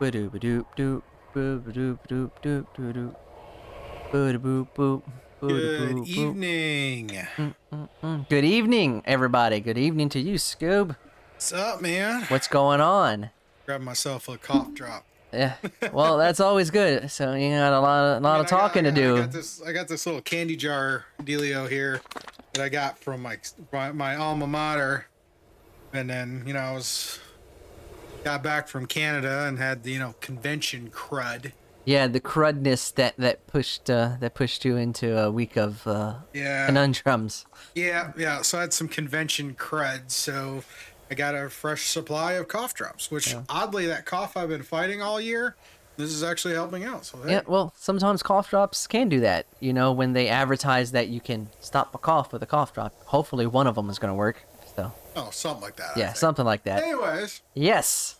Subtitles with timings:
[0.00, 1.02] Ba-doop, ba-doop, doop.
[1.34, 3.14] Ba-ba-doop, doop, doop, doop, doop.
[4.12, 5.02] Ba-da-boop, boop.
[5.40, 7.10] Good evening.
[8.28, 9.60] Good evening, everybody.
[9.60, 10.96] Good evening to you, Scoob.
[11.34, 12.22] What's up, man?
[12.28, 13.30] What's going on?
[13.66, 15.04] Grab myself a cough drop.
[15.32, 15.54] Yeah.
[15.92, 17.10] Well, that's always good.
[17.10, 19.16] So you got a lot of lot Man, of got- talking to got- I do.
[19.18, 19.62] got this.
[19.62, 22.00] I got this little candy jar dealio here
[22.54, 23.36] that I got from my
[23.72, 25.06] my, my alma mater,
[25.92, 27.20] and then you know I was
[28.24, 31.52] got back from Canada and had the you know convention crud.
[31.84, 36.14] Yeah, the crudness that that pushed uh, that pushed you into a week of uh,
[36.34, 37.46] Yeah, conundrums.
[37.74, 38.42] yeah, yeah.
[38.42, 40.10] So I had some convention crud.
[40.10, 40.64] So
[41.10, 45.00] I got a fresh supply of cough drops, which oddly that cough I've been fighting
[45.00, 45.56] all year.
[45.96, 47.06] This is actually helping out.
[47.06, 47.32] So hey.
[47.32, 49.46] Yeah, well, sometimes cough drops can do that.
[49.58, 52.92] You know, when they advertise that you can stop a cough with a cough drop.
[53.06, 54.44] Hopefully, one of them is going to work.
[55.20, 55.96] Oh, something like that.
[55.96, 56.80] Yeah, something like that.
[56.80, 58.16] Anyways, Yes.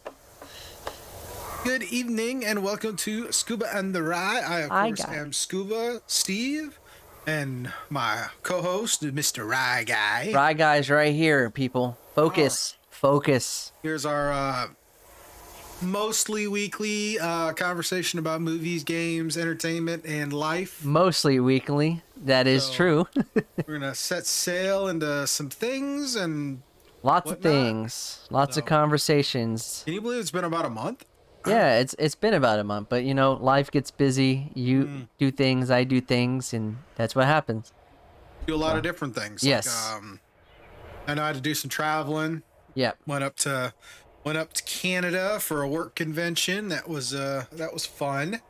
[1.62, 4.40] good evening and welcome to Scuba and the Rye.
[4.44, 6.80] I, of Hi, course, am Scuba Steve
[7.24, 9.48] and my co host, Mr.
[9.48, 10.32] Rye Guy.
[10.34, 11.96] Rye guys, right here, people.
[12.16, 12.76] Focus.
[12.90, 13.70] Focus.
[13.80, 14.66] Here's our uh,
[15.80, 20.84] mostly weekly uh, conversation about movies, games, entertainment, and life.
[20.84, 22.02] Mostly weekly.
[22.24, 23.08] That is So- true.
[23.34, 26.16] We're going to set sail into some things.
[26.16, 26.62] And
[27.02, 28.26] Lots of things.
[28.30, 29.82] Lots of conversations.
[29.84, 31.04] can you believe it's been about a month?
[31.46, 34.50] Yeah, it's it's been about a month, but you know, life gets busy.
[34.54, 35.08] You Mm.
[35.18, 37.72] do things, I do things, and that's what happens.
[38.46, 39.44] Do a lot of different things.
[39.44, 39.66] Yes.
[39.66, 40.20] Like, um,
[41.06, 42.42] I know I had to do some traveling.
[42.74, 42.98] Yep.
[43.06, 43.72] went up to
[44.24, 46.68] went up to Canada for a work convention.
[46.68, 48.40] That was uh that was fun.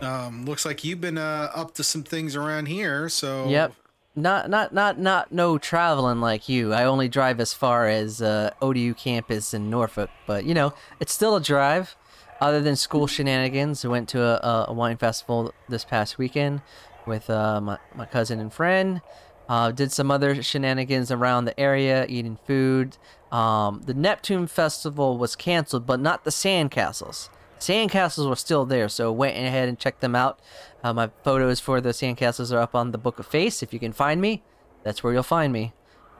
[0.00, 3.08] Um, looks like you've been uh, up to some things around here.
[3.08, 3.74] So Yep.
[4.14, 6.74] Not not not not no traveling like you.
[6.74, 11.14] I only drive as far as uh, ODU campus in Norfolk, but you know it's
[11.14, 11.96] still a drive.
[12.38, 16.60] Other than school shenanigans, I went to a, a wine festival this past weekend
[17.06, 19.00] with uh, my my cousin and friend.
[19.48, 22.98] Uh, did some other shenanigans around the area, eating food.
[23.30, 27.30] Um, the Neptune Festival was canceled, but not the sand sandcastles.
[27.62, 30.40] Sandcastles were still there, so went ahead and checked them out.
[30.82, 33.62] Uh, my photos for the sandcastles are up on the Book of Face.
[33.62, 34.42] If you can find me,
[34.82, 35.72] that's where you'll find me.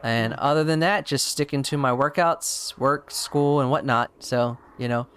[0.04, 4.12] And other than that, just sticking to my workouts, work, school, and whatnot.
[4.20, 5.08] So, you know,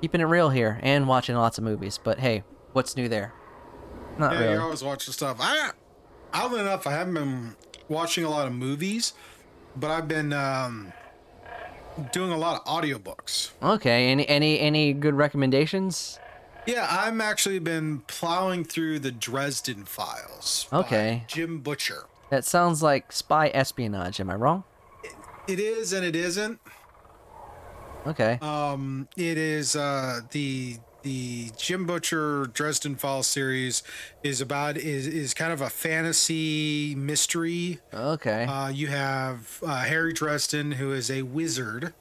[0.00, 2.00] keeping it real here and watching lots of movies.
[2.02, 3.34] But hey, what's new there?
[4.18, 4.52] Not yeah, really.
[4.52, 5.36] you're always watching stuff.
[5.38, 5.72] I
[6.32, 7.56] oddly enough, I haven't been
[7.88, 9.12] watching a lot of movies,
[9.76, 10.94] but I've been um,
[12.12, 13.50] doing a lot of audiobooks.
[13.62, 14.08] Okay.
[14.10, 16.18] Any any any good recommendations?
[16.66, 20.66] Yeah, I'm actually been plowing through the Dresden Files.
[20.72, 21.24] Okay.
[21.26, 22.04] Jim Butcher.
[22.30, 24.18] That sounds like spy espionage.
[24.18, 24.64] Am I wrong?
[25.46, 26.58] It is and it isn't.
[28.06, 28.38] Okay.
[28.40, 33.82] Um, it is uh, the the Jim Butcher Dresden Files series
[34.22, 37.78] is about is is kind of a fantasy mystery.
[37.92, 38.44] Okay.
[38.44, 41.92] Uh, you have uh, Harry Dresden, who is a wizard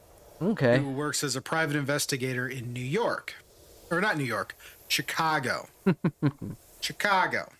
[0.42, 0.80] Okay.
[0.80, 3.36] who works as a private investigator in New York,
[3.92, 4.56] or not New York,
[4.88, 5.68] Chicago.
[6.82, 7.52] Chicago.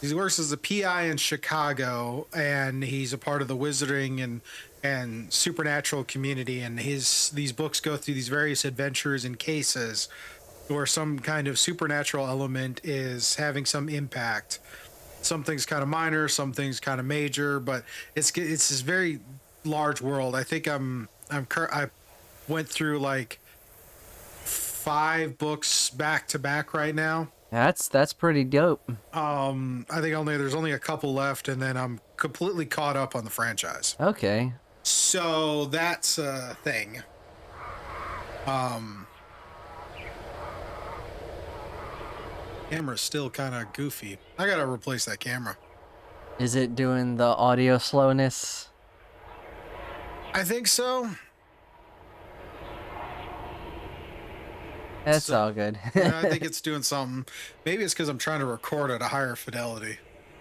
[0.00, 4.40] He works as a PI in Chicago, and he's a part of the wizarding and
[4.82, 6.60] and supernatural community.
[6.60, 10.08] And his these books go through these various adventures and cases
[10.72, 14.58] where some kind of supernatural element is having some impact.
[15.20, 17.84] Something's kind of minor, something's kind of major, but
[18.16, 19.20] it's it's this very
[19.64, 20.34] large world.
[20.34, 21.86] I think I'm I'm cur- I
[22.48, 23.38] went through like
[24.42, 27.28] five books back to back right now.
[27.50, 28.90] That's that's pretty dope.
[29.14, 33.14] Um, I think only there's only a couple left, and then I'm completely caught up
[33.14, 33.94] on the franchise.
[34.00, 34.54] Okay.
[34.82, 37.02] So that's a thing.
[38.46, 39.06] Um,
[42.72, 44.16] camera's still kind of goofy.
[44.38, 45.58] I gotta replace that camera.
[46.38, 48.70] Is it doing the audio slowness?
[50.32, 51.10] I think so.
[55.04, 55.78] That's So- all good.
[55.94, 57.26] Yeah, I think it's doing something.
[57.66, 59.98] Maybe it's because I'm trying to record at a higher fidelity.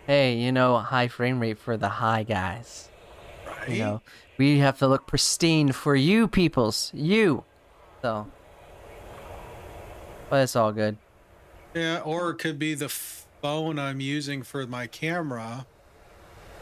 [0.07, 2.87] hey, you know, high frame rate for the high guys.
[3.45, 3.69] Right?
[3.71, 4.01] You know,
[4.37, 7.43] we have to look pristine for you peoples, you.
[8.01, 8.27] So,
[10.29, 10.97] but it's all good.
[11.73, 15.65] Yeah, or it could be the phone I'm using for my camera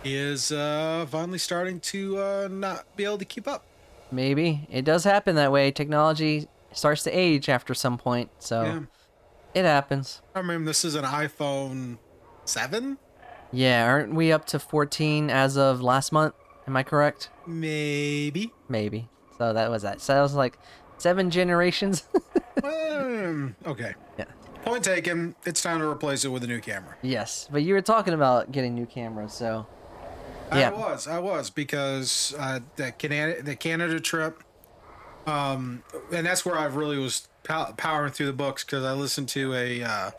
[0.04, 3.66] is uh, finally starting to uh, not be able to keep up.
[4.12, 5.72] Maybe it does happen that way.
[5.72, 8.80] Technology starts to age after some point, so Yeah.
[9.54, 10.22] it happens.
[10.36, 11.98] I mean, this is an iPhone
[12.46, 12.98] 7?
[13.52, 16.36] Yeah, aren't we up to 14 as of last month?
[16.68, 17.30] Am I correct?
[17.48, 18.52] Maybe.
[18.68, 19.10] Maybe.
[19.40, 20.02] So that was that.
[20.02, 20.58] So that was like
[20.98, 22.04] seven generations.
[22.62, 23.94] Um, okay.
[24.18, 24.26] Yeah.
[24.64, 25.36] Point taken.
[25.46, 26.96] It's time to replace it with a new camera.
[27.02, 29.66] Yes, but you were talking about getting new cameras, so
[30.54, 30.70] Yeah.
[30.70, 34.44] I was, I was because uh, the Canada, the Canada trip,
[35.26, 39.30] um, and that's where I really was pow- powering through the books because I listened
[39.30, 40.12] to a uh,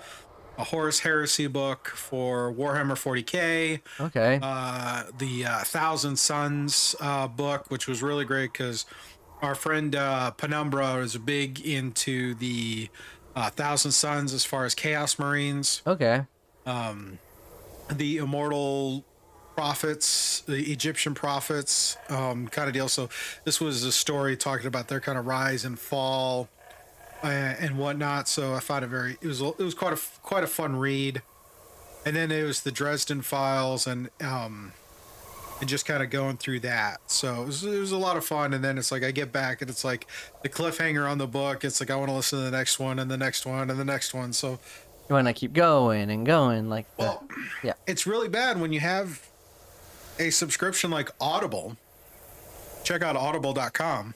[0.58, 4.38] a Horus Heresy book for Warhammer 40k, okay.
[4.43, 8.84] uh, the uh, Thousand Suns uh, book, which was really great because
[9.40, 12.90] our friend uh, Penumbra is big into the
[13.37, 16.25] uh, Thousand Suns as far as Chaos Marines okay.
[16.67, 17.19] Um,
[17.91, 19.05] the immortal
[19.55, 22.88] prophets, the Egyptian prophets, um, kind of deal.
[22.88, 23.09] So
[23.44, 26.49] this was a story talking about their kind of rise and fall
[27.23, 28.29] uh, and whatnot.
[28.29, 31.23] So I found it very it was it was quite a quite a fun read.
[32.06, 34.73] And then it was the Dresden Files and um
[35.60, 37.00] and just kind of going through that.
[37.06, 38.54] So it was, it was a lot of fun.
[38.54, 40.06] And then it's like I get back and it's like
[40.42, 41.64] the cliffhanger on the book.
[41.64, 43.78] It's like I want to listen to the next one and the next one and
[43.78, 44.32] the next one.
[44.32, 44.58] So
[45.08, 47.28] You want to keep going and going like the, well,
[47.62, 47.74] yeah.
[47.86, 49.26] it's really bad when you have
[50.18, 51.76] a subscription like Audible.
[52.84, 54.14] Check out audible.com.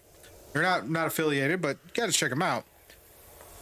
[0.53, 2.65] They're not not affiliated, but you got to check them out.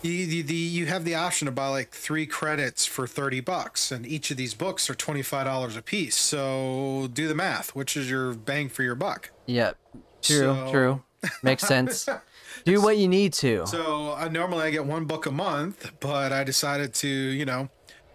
[0.03, 3.93] You, you, the, you have the option to buy like three credits for 30 bucks,
[3.93, 6.17] and each of these books are $25 a piece.
[6.17, 9.31] So do the math, which is your bang for your buck.
[9.47, 9.77] yep
[10.23, 11.03] True, So- true.
[11.43, 12.09] Makes sense.
[12.65, 13.65] Do what you need to.
[13.67, 17.69] So uh, normally I get one book a month, but I decided to, you know,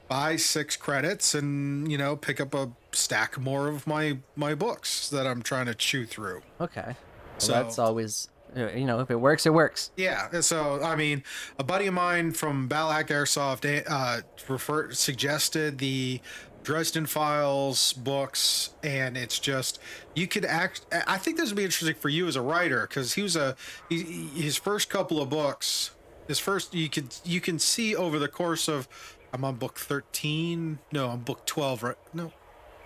[0.10, 5.10] buy six credits and you know pick up a stack more of my my books
[5.10, 6.42] that I'm trying to chew through.
[6.62, 6.82] Okay.
[6.86, 6.96] Well,
[7.40, 9.92] So- that's always you know, if it works, it works.
[9.96, 11.24] Yeah, so I mean,
[11.58, 16.22] a buddy of mine from Balak Airsoft uh, refer- suggested the
[16.64, 19.80] Dresden Files books, and it's just
[20.16, 20.82] you could act.
[21.08, 23.56] I think this would be interesting for you as a writer because he was a
[23.90, 25.92] he- his first couple of books.
[26.28, 28.90] His first, you could you can see over the course of,
[29.32, 30.80] I'm on book thirteen.
[30.92, 31.84] No, I'm book twelve.
[31.84, 31.96] Right?
[32.14, 32.34] No,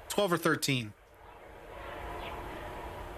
[0.10, 0.94] twelve or thirteen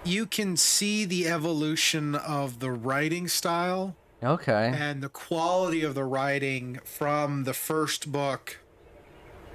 [0.04, 4.72] you can see the evolution of the writing style Okay.
[4.74, 8.58] and the quality of the writing from the first book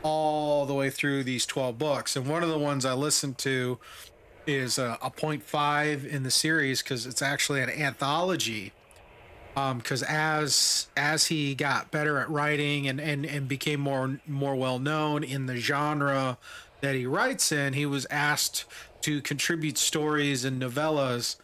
[0.03, 2.15] all the way through these 12 books.
[2.15, 3.79] And one of the ones I listened to
[4.47, 8.73] is a, a 0.5 in the series because it's actually an anthology.
[9.57, 14.55] Um, because as as he got better at writing and, and, and became more more
[14.55, 16.37] well known in the genre
[16.81, 18.63] that he writes in, he was asked
[19.01, 21.35] to contribute stories and novellas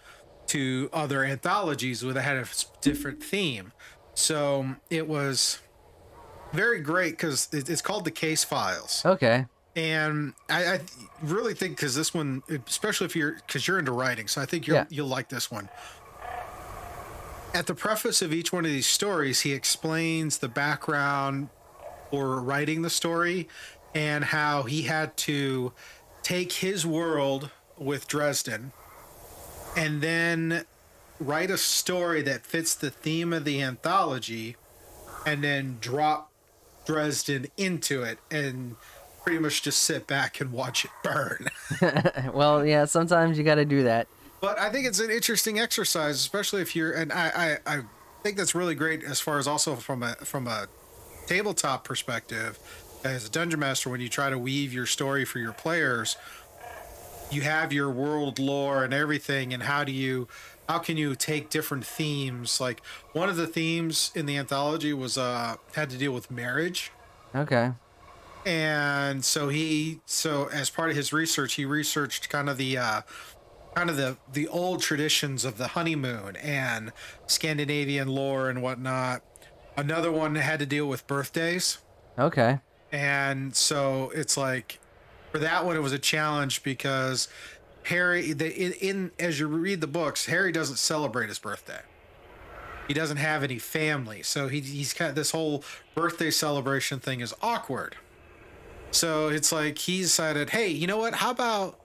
[0.48, 2.46] to other anthologies that had a
[2.82, 3.72] different theme.
[4.14, 5.60] So it was
[6.54, 9.46] very great because it's called the Case Files, Okay.
[9.76, 10.80] and I, I
[11.22, 14.68] really think because this one, especially if you're because you're into writing, so I think
[14.68, 14.86] you'll Yeah.
[14.90, 15.70] you'll like this one.
[17.54, 21.50] At the preface of each one of these stories, he explains the background
[22.12, 23.48] for writing the story
[23.94, 25.74] and how he had to
[26.26, 28.72] take his world with Dresden
[29.78, 30.66] and then
[31.20, 34.56] write a story that fits the theme of the anthology
[35.24, 36.32] and then drop
[36.88, 38.76] Dresden into it and
[39.24, 41.48] pretty much just sit back and watch it burn.
[42.34, 44.08] well, yeah, sometimes you got to do that.
[44.42, 47.82] but I think it's an interesting exercise, especially if you're and I, I I
[48.24, 50.66] think that's really great as far as also from a from a
[51.28, 52.58] tabletop perspective
[53.06, 56.18] as a dungeon master when you try to weave your story for your players
[57.32, 60.28] you have your world lore and everything and how do you
[60.68, 62.82] how can you take different themes like
[63.14, 66.92] one of the themes in the anthology was uh had to deal with marriage
[67.36, 67.72] Okay.
[68.46, 73.02] and so he so as part of his research he researched kind of the uh
[73.76, 76.92] kind of the the old traditions of the honeymoon and
[77.28, 79.22] scandinavian lore and whatnot
[79.78, 81.80] another one had to deal with birthdays
[82.18, 82.60] Okay.
[82.96, 84.80] And so it's like
[85.34, 87.28] for that one it was a challenge because
[87.84, 91.82] harry the, in, in as you read the books harry doesn't celebrate his birthday.
[92.88, 94.22] He doesn't have any family.
[94.22, 95.64] So he, he's kind of this whole
[95.96, 97.96] birthday celebration thing is awkward.
[98.92, 101.16] So it's like he decided hey you know what?
[101.16, 101.78] How about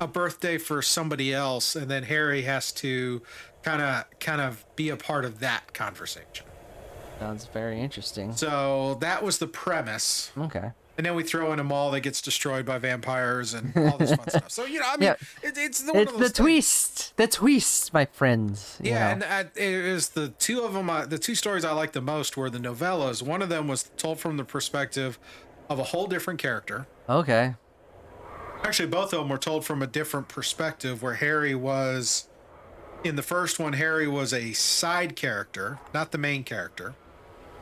[0.00, 1.74] a birthday for somebody else?
[1.76, 3.22] And then harry has to
[3.62, 6.49] kind of kind of be a part of that conversation
[7.20, 8.32] Sounds very interesting.
[8.34, 10.72] so that was the premise Okay.
[10.96, 14.12] and then we throw in a mall that gets destroyed by vampires and all this
[14.14, 14.50] fun stuff.
[14.50, 15.14] So you know, I mean, Yeah.
[15.48, 16.32] it, it's the, one It's of the things.
[16.36, 17.16] twist.
[17.16, 18.78] The twist, my friends.
[18.82, 19.12] Yeah, know.
[19.12, 20.88] and I, it was the two of them.
[20.90, 23.22] Uh, the two stories I liked the most were the novellas.
[23.22, 25.18] One of them was told from the perspective
[25.68, 26.86] of a whole different character.
[27.08, 27.54] Okay.
[28.64, 32.28] Actually, both of them were told from a different perspective, where Harry was
[33.02, 36.94] in the first one, Harry was a side character, not the main character.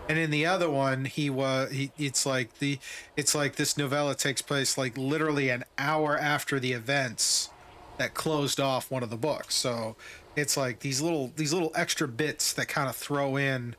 [0.09, 1.71] And in the other one, he was.
[1.71, 2.79] He, it's like the.
[3.17, 7.51] It's like this novella takes place like literally an hour after the events
[7.99, 9.55] that closed off one of the books.
[9.55, 9.97] So
[10.35, 13.77] it's like these little these little extra bits that kind of throw in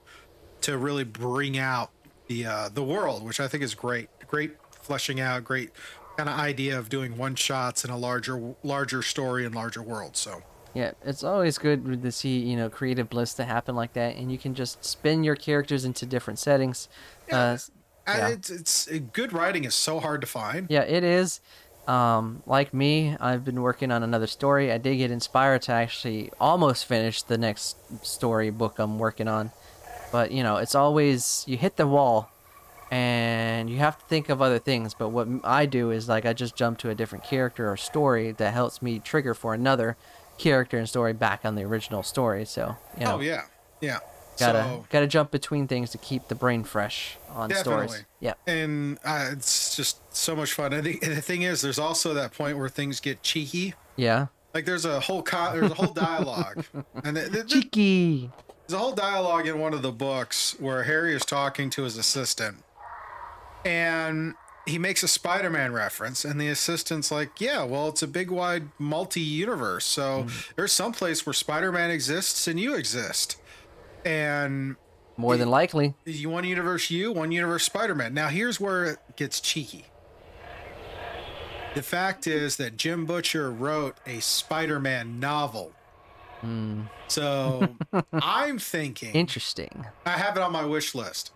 [0.62, 1.90] to really bring out
[2.28, 4.10] the uh, the world, which I think is great.
[4.28, 5.44] Great fleshing out.
[5.44, 5.72] Great
[6.18, 10.16] kind of idea of doing one shots in a larger larger story and larger world.
[10.16, 14.16] So Yeah, it's always good to see you know creative bliss to happen like that,
[14.16, 16.88] and you can just spin your characters into different settings.
[17.28, 17.38] Yeah.
[17.38, 17.58] Uh,
[18.08, 18.28] Yeah.
[18.30, 20.68] it's it's good writing is so hard to find.
[20.70, 21.42] yeah, it is.
[21.88, 24.72] Um, like me, I've been working on another story.
[24.72, 29.52] I did get inspired to actually almost finish the next story book I'm working on,
[30.12, 32.30] but you know, it's always you hit the wall,
[32.92, 34.94] and you have to think of other things.
[34.94, 38.32] But what I do is like I just jump to a different character or story
[38.34, 39.98] that helps me trigger for another
[40.40, 42.46] character and story back on the original story.
[42.46, 43.44] So you know, Oh yeah,
[43.82, 44.00] yeah.
[44.40, 47.92] gotta so, gotta jump between things to keep the brain fresh on stories.
[47.92, 48.06] Definitely.
[48.22, 48.34] Yeah.
[48.48, 50.74] and uh, it's just so much fun.
[50.74, 53.76] I think and the thing is, there's also that point where things get cheeky.
[53.96, 54.28] Yeah.
[54.54, 56.66] Like there's a whole co- there's a whole dialogue,
[57.04, 58.32] and th- th- th- Cheeky.
[58.68, 61.98] there's a whole dialogue in one of the books where Harry is talking to his
[61.98, 62.64] assistant,
[63.64, 64.34] and
[64.70, 68.70] he makes a Spider-Man reference, and the assistant's like, "Yeah, well, it's a big, wide,
[68.78, 70.30] multi-universe, so hmm.
[70.56, 73.38] there's some place where Spider-Man exists and you exist,
[74.06, 74.76] and
[75.18, 75.96] More than likely.
[76.06, 79.86] you one universe you, one universe Spider-Man." Now here's where it gets cheeky.
[81.76, 85.72] The fact is that Jim Butcher wrote a Spider-Man novel.
[86.42, 86.84] Hmm.
[87.08, 87.76] So
[88.14, 89.86] I'm thinking Interesting.
[90.06, 91.32] I have it on my wish list.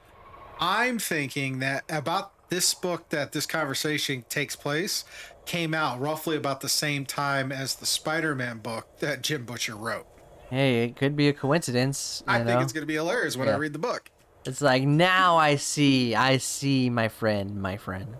[0.60, 5.05] I'm thinking that about this book that this conversation takes place
[5.48, 10.05] came out roughly about the same time as the Spider-Man book that Jim Butcher wrote.
[10.51, 12.22] Hey, it could be a coincidence.
[12.27, 12.45] You I know?
[12.45, 14.12] think it's going to be hilarious when I read the book.
[14.45, 18.15] It's like now I see, I see my friend, my friend.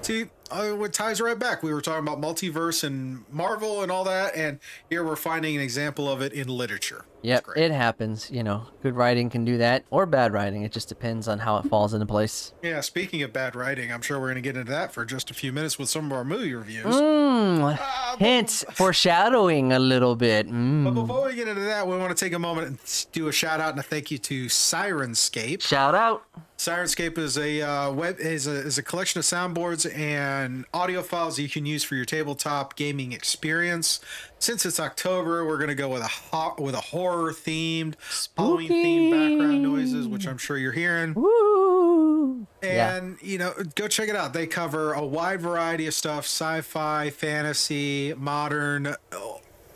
[0.00, 1.62] See, uh, what ties right back.
[1.62, 4.58] We were talking about multiverse and Marvel and all that, and
[4.88, 7.04] here we're finding an example of it in literature.
[7.24, 7.64] It's Yep, great.
[7.64, 8.30] it happens.
[8.30, 10.62] You know, good writing can do that, or bad writing.
[10.62, 12.52] It just depends on how it falls into place.
[12.62, 15.30] Yeah, speaking of bad writing, I'm sure we're going to get into that for just
[15.30, 16.84] a few minutes with some of our movie reviews.
[16.84, 17.78] Mmm.
[17.80, 20.46] Ah, but- foreshadowing a little bit.
[20.48, 20.94] But Mmm.
[20.94, 23.58] before we get into that, we want to take a moment and do a shout
[23.58, 25.62] out and a thank you to Sirenscape.
[25.62, 26.24] Shout out.
[26.58, 31.38] Sirenscape is a uh, web is a, is a collection of soundboards and audio files
[31.38, 34.00] you can use for your tabletop gaming experience.
[34.38, 37.94] Since it's October, we're gonna go with a ho- with a horror themed,
[38.36, 41.14] Halloween themed background noises, which I'm sure you're hearing.
[41.14, 42.46] Woo.
[42.62, 42.96] Yeah.
[42.96, 44.32] And you know, go check it out.
[44.32, 48.96] They cover a wide variety of stuff: sci-fi, fantasy, modern,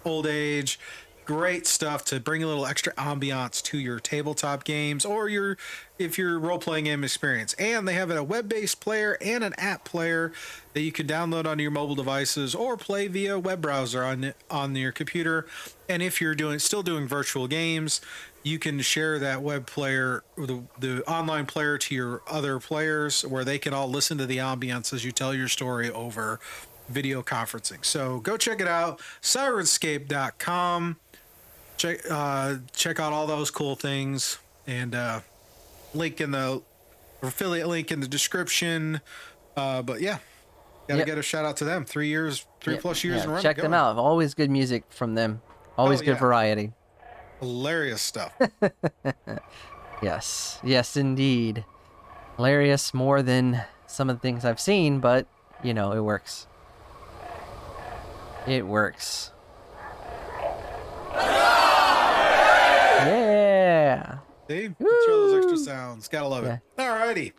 [0.04, 0.78] old age.
[1.28, 5.58] Great stuff to bring a little extra ambiance to your tabletop games or your
[5.98, 7.52] if your role-playing game experience.
[7.58, 10.32] And they have a web-based player and an app player
[10.72, 14.74] that you can download onto your mobile devices or play via web browser on on
[14.74, 15.44] your computer.
[15.86, 18.00] And if you're doing still doing virtual games,
[18.42, 23.44] you can share that web player, the, the online player to your other players where
[23.44, 26.40] they can all listen to the ambiance as you tell your story over
[26.88, 27.84] video conferencing.
[27.84, 30.96] So go check it out, sirenscape.com.
[31.78, 35.20] Check, uh, check out all those cool things and uh,
[35.94, 36.60] link in the
[37.22, 39.00] affiliate link in the description.
[39.56, 40.18] Uh, but yeah,
[40.88, 41.06] gotta Yep.
[41.06, 41.84] get a shout out to them.
[41.84, 43.42] Three years, three Yeah, plus years yeah, in a.
[43.42, 43.96] Check them out.
[43.96, 45.40] Always good music from them.
[45.76, 46.18] Always Oh, good yeah.
[46.18, 46.72] variety.
[47.40, 48.32] Hilarious stuff.
[50.00, 50.60] Yes.
[50.62, 51.64] Yes, indeed.
[52.36, 55.26] Hilarious more than some of the things I've seen, but,
[55.60, 56.46] you know, it works.
[58.46, 59.32] It works.
[63.88, 64.18] Yeah.
[64.48, 64.68] See?
[64.78, 66.08] Throw those extra sounds.
[66.08, 66.60] Gotta love it.
[66.78, 67.32] Alrighty.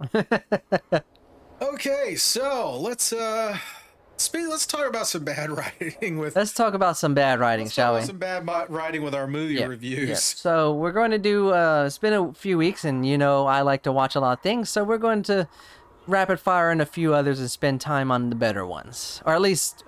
[1.61, 3.57] okay, so let's uh
[4.17, 7.95] speak let's talk about some bad writing with Let's talk about some bad writing, shall
[7.95, 8.01] we?
[8.01, 10.09] some bad writing with our movie Yeah, reviews.
[10.09, 10.15] yeah.
[10.15, 11.51] So we're going to do.
[11.53, 14.37] Uh, it's been a few weeks, and you know I like to watch a lot
[14.37, 14.69] of things.
[14.69, 15.47] So we're going to
[16.07, 19.41] rapid fire in a few others and spend time on the better ones, or at
[19.41, 19.83] least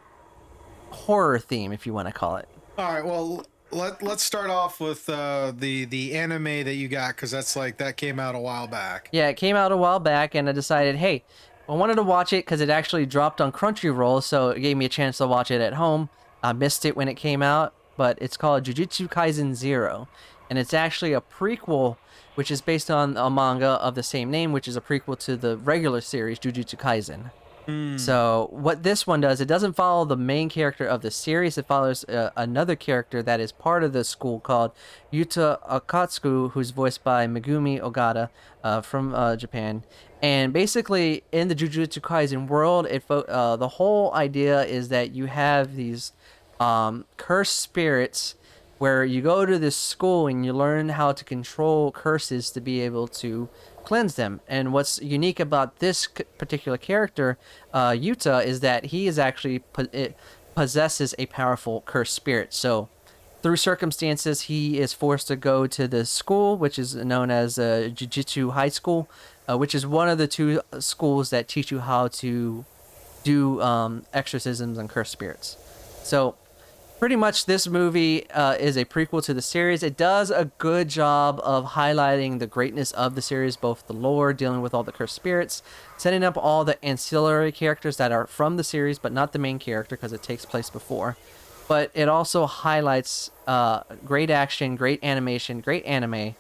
[0.92, 2.48] horror theme, if you want to call it.
[2.78, 7.16] All right, well let let's start off with uh the the anime that you got
[7.18, 9.10] cuz that's like that came out a while back.
[9.12, 11.24] Yeah, it came out a while back, and I decided, hey,
[11.70, 14.86] I wanted to watch it because it actually dropped on Crunchyroll, so it gave me
[14.86, 16.10] a chance to watch it at home.
[16.44, 20.08] I missed it when it came out, but it's called Jujutsu Kaisen Zero,
[20.50, 21.98] and it's actually a prequel,
[22.36, 25.38] which is based on a manga of the same name, which is a prequel to
[25.38, 27.32] the regular series Jujutsu Kaisen.
[27.98, 31.58] So what this one does, it doesn't follow the main character of the series.
[31.58, 34.72] It follows uh, another character that is part of the school called
[35.14, 38.30] Yuta Okkotsu, who's voiced by Megumi Ogata
[38.64, 39.84] uh, from uh, Japan.
[40.22, 45.12] And basically, in the Jujutsu Kaisen world, it fo- uh, the whole idea is that
[45.12, 46.14] you have these
[46.60, 48.36] um, cursed spirits
[48.78, 52.82] where you go to this school and you learn how to control curses to be
[52.82, 53.48] able to
[53.84, 54.42] cleanse them.
[54.48, 56.08] And what's unique about this
[56.38, 57.38] particular character,
[57.74, 59.88] uh, Yuta, is that he is actually po-
[60.56, 62.54] possesses a powerful cursed spirit.
[62.54, 62.90] So,
[63.42, 67.90] through circumstances, he is forced to go to the school, which is known as uh,
[67.92, 69.10] Jujutsu High School,
[69.50, 72.66] uh, which is one of the two schools that teach you how to
[73.24, 75.58] do um, exorcisms and cursed spirits.
[76.04, 76.36] So,
[77.02, 79.82] pretty much this movie uh, is a prequel to the series.
[79.82, 84.34] It does a good job of highlighting the greatness of the series, both the lore,
[84.34, 85.64] dealing with all the cursed spirits,
[85.98, 89.58] setting up all the ancillary characters that are from the series, but not the main
[89.58, 91.18] character because it takes place before.
[91.68, 96.36] But it also highlights uh, great action, great animation, great anime,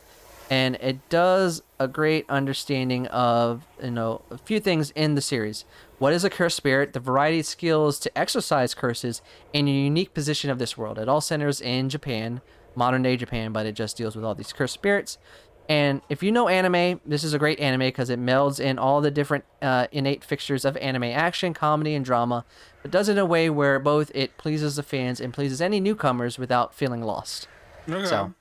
[0.51, 5.63] and it does a great understanding of you know a few things in the series.
[5.97, 6.91] What is a cursed spirit?
[6.91, 9.21] The variety of skills to exercise curses,
[9.53, 10.99] and a unique position of this world.
[10.99, 12.41] It all centers in Japan,
[12.75, 15.17] modern day Japan, but it just deals with all these cursed spirits.
[15.69, 18.99] And if you know anime, this is a great anime because it melds in all
[18.99, 22.43] the different uh, innate fixtures of anime action, comedy, and drama,
[22.81, 25.79] but does it in a way where both it pleases the fans and pleases any
[25.79, 27.47] newcomers without feeling lost.
[27.87, 28.05] Okay.
[28.05, 28.33] So,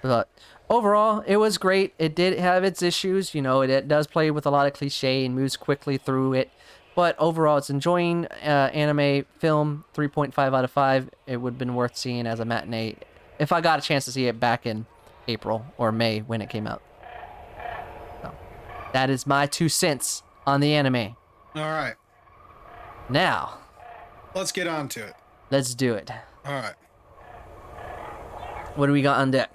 [0.00, 0.28] but
[0.70, 1.92] overall, it was great.
[1.98, 3.34] It did have its issues.
[3.34, 6.32] You know, it, it does play with a lot of cliche and moves quickly through
[6.34, 6.50] it.
[6.94, 9.84] But overall, it's enjoying uh, anime film.
[9.94, 11.10] 3.5 out of 5.
[11.26, 12.96] It would have been worth seeing as a matinee
[13.38, 14.86] if I got a chance to see it back in
[15.28, 16.82] April or May when it came out.
[18.22, 18.34] So,
[18.92, 21.16] that is my two cents on the anime.
[21.54, 21.94] All right.
[23.08, 23.58] Now,
[24.34, 25.14] Let's get on to it.
[25.50, 26.10] let's do it.
[26.44, 26.74] All right.
[28.76, 29.52] What do we got on deck?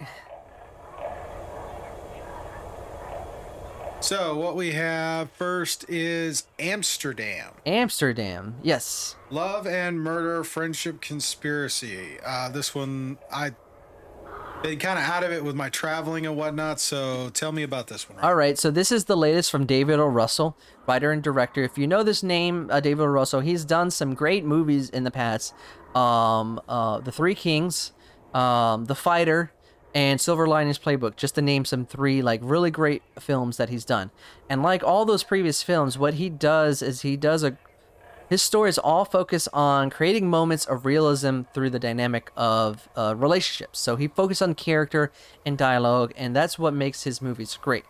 [4.05, 7.53] So what we have first is Amsterdam.
[7.65, 8.53] Amsterdam.
[8.61, 9.15] Yes.
[9.31, 12.19] Love and Murder, Friendship, Conspiracy.
[12.23, 13.53] Uh, this one, I
[14.61, 16.79] been kind of out of it with my traveling and whatnot.
[16.79, 18.19] So tell me about this one.
[18.19, 20.05] All right, so this is the latest from David O.
[20.05, 20.55] Russell,
[20.87, 21.63] writer and director.
[21.63, 23.07] If you know this name, uh, David O.
[23.07, 25.55] Russell, he's done some great movies in the past.
[25.95, 27.91] Um, uh, The Three Kings,
[28.35, 29.51] um, The Fighter,
[29.95, 33.85] and Silver Linings Playbook, just to name some three like really great films that he's
[33.85, 34.11] done.
[34.49, 37.57] And like all those previous films, what he does is he does a
[38.27, 43.79] his stories all focus on creating moments of realism through the dynamic of uh, relationships.
[43.79, 45.11] So he focuses on character
[45.45, 47.85] and dialogue, and that's what makes his movies great.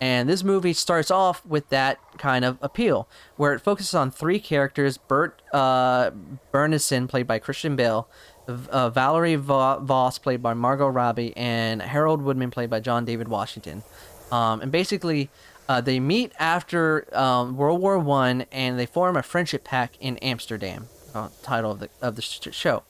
[0.00, 4.40] And this movie starts off with that kind of appeal, where it focuses on three
[4.40, 6.10] characters: Bert uh,
[6.52, 8.08] Berendsen, played by Christian Bale,
[8.46, 13.28] uh, Valerie Va- Voze, played by Margot Robbie, and Harold Woodman, played by John David
[13.28, 13.82] Washington.
[14.30, 15.30] Um, and basically,
[15.68, 20.16] uh, they meet after um, World War One, and they form a friendship pact in
[20.18, 20.88] Amsterdam.
[21.14, 22.82] Uh, title of the of the show,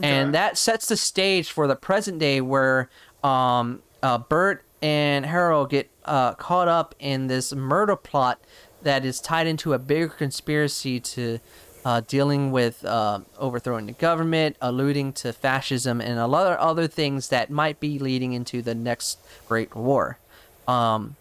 [0.00, 2.88] and that sets the stage for the present day, where
[3.24, 8.40] um, uh, Bert and Harold get uh, caught up in this murder plot
[8.82, 11.40] that is tied into a bigger conspiracy to
[11.84, 16.86] uh, dealing with uh, overthrowing the government, alluding to fascism, and a lot of other
[16.86, 19.18] things that might be leading into the next
[19.48, 20.18] Great War.
[20.68, 21.16] Um,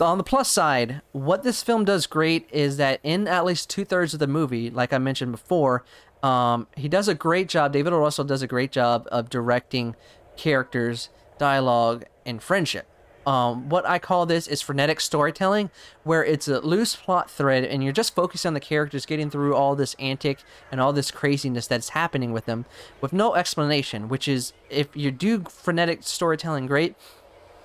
[0.00, 3.84] on the plus side, what this film does great is that in at least two
[3.84, 5.84] thirds of the movie, like I mentioned before,
[6.22, 7.72] um, he does a great job.
[7.72, 7.98] David O.
[7.98, 9.94] Russell does a great job of directing
[10.36, 12.87] characters, dialogue, and friendship.
[13.28, 15.68] Um, what I call this is frenetic storytelling,
[16.02, 19.54] where it's a loose plot thread and you're just focused on the characters getting through
[19.54, 20.38] all this antic
[20.72, 22.64] and all this craziness that's happening with them
[23.02, 26.96] with no explanation, which is, if you do frenetic storytelling great,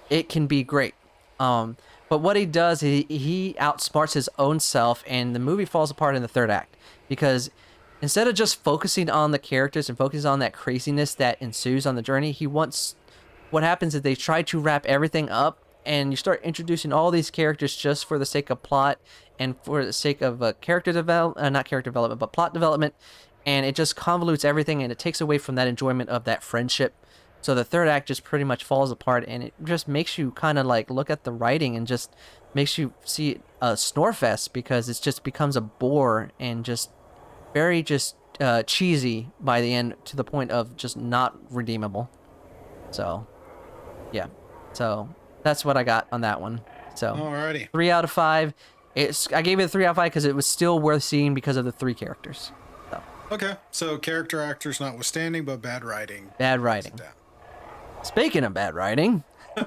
[0.10, 0.95] it can be great.
[1.39, 1.78] Um,
[2.10, 6.17] but what he does, he, he outsmarts his own self, and the movie falls apart
[6.17, 6.76] in the third act
[7.08, 7.49] because
[8.02, 11.95] instead of just focusing on the characters and focusing on that craziness that ensues on
[11.95, 12.97] the journey, he wants
[13.53, 17.29] what happens is they try to wrap everything up, and you start introducing all these
[17.29, 18.99] characters just for the sake of plot
[19.37, 22.95] and for the sake of uh, character development, uh, not character development, but plot development,
[23.45, 26.95] and it just convolutes everything, and it takes away from that enjoyment of that friendship.
[27.41, 30.57] So the third act just pretty much falls apart, and it just makes you kind
[30.57, 32.11] of like look at the writing and just
[32.55, 36.89] makes you see a snore fest because it just becomes a bore and just
[37.53, 42.09] very just uh, cheesy by the end to the point of just not redeemable.
[42.91, 43.27] So,
[44.13, 44.28] yeah.
[44.71, 45.10] So
[45.43, 46.62] that's what I got on that one.
[46.95, 47.69] So Alrighty.
[47.71, 48.54] three out of five.
[48.95, 51.34] It's I gave it a three out of five because it was still worth seeing
[51.34, 52.52] because of the three characters.
[52.91, 56.30] So Okay, so character actors notwithstanding, but bad writing.
[56.38, 56.93] bad writing.
[58.04, 59.23] Speaking of bad writing,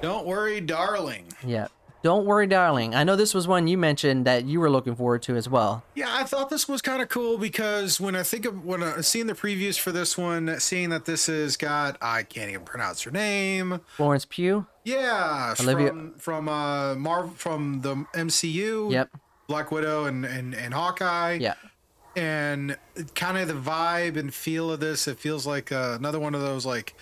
[0.00, 1.24] Don't worry, darling.
[1.44, 1.66] yeah.
[2.02, 2.94] Don't worry, darling.
[2.94, 5.82] I know this was one you mentioned that you were looking forward to as well.
[5.96, 9.00] Yeah, I thought this was kind of cool because when I think of when I
[9.00, 13.02] seeing the previews for this one, seeing that this has got I can't even pronounce
[13.02, 13.80] her name.
[13.96, 14.64] Florence Pugh.
[14.84, 18.92] Yeah, Olivia- from from uh Marv from the MCU.
[18.92, 19.10] Yep.
[19.48, 21.38] Black Widow and and, and Hawkeye.
[21.40, 21.54] Yeah.
[22.16, 22.76] and
[23.14, 26.40] kind of the vibe and feel of this it feels like uh, another one of
[26.40, 26.94] those like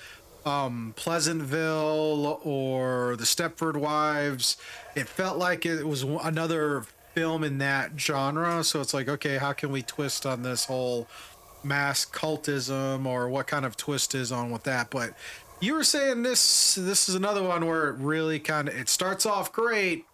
[0.46, 4.56] um pleasantville or the stepford wives
[4.94, 8.62] it felt like it was another film in that genre.
[8.62, 11.08] So it's like okay how can we twist on this whole
[11.64, 14.90] mass cultism or what kind of twist is on with that?
[14.90, 15.14] But
[15.60, 19.24] you were saying this this is another one where it really kind of it starts
[19.26, 20.04] off great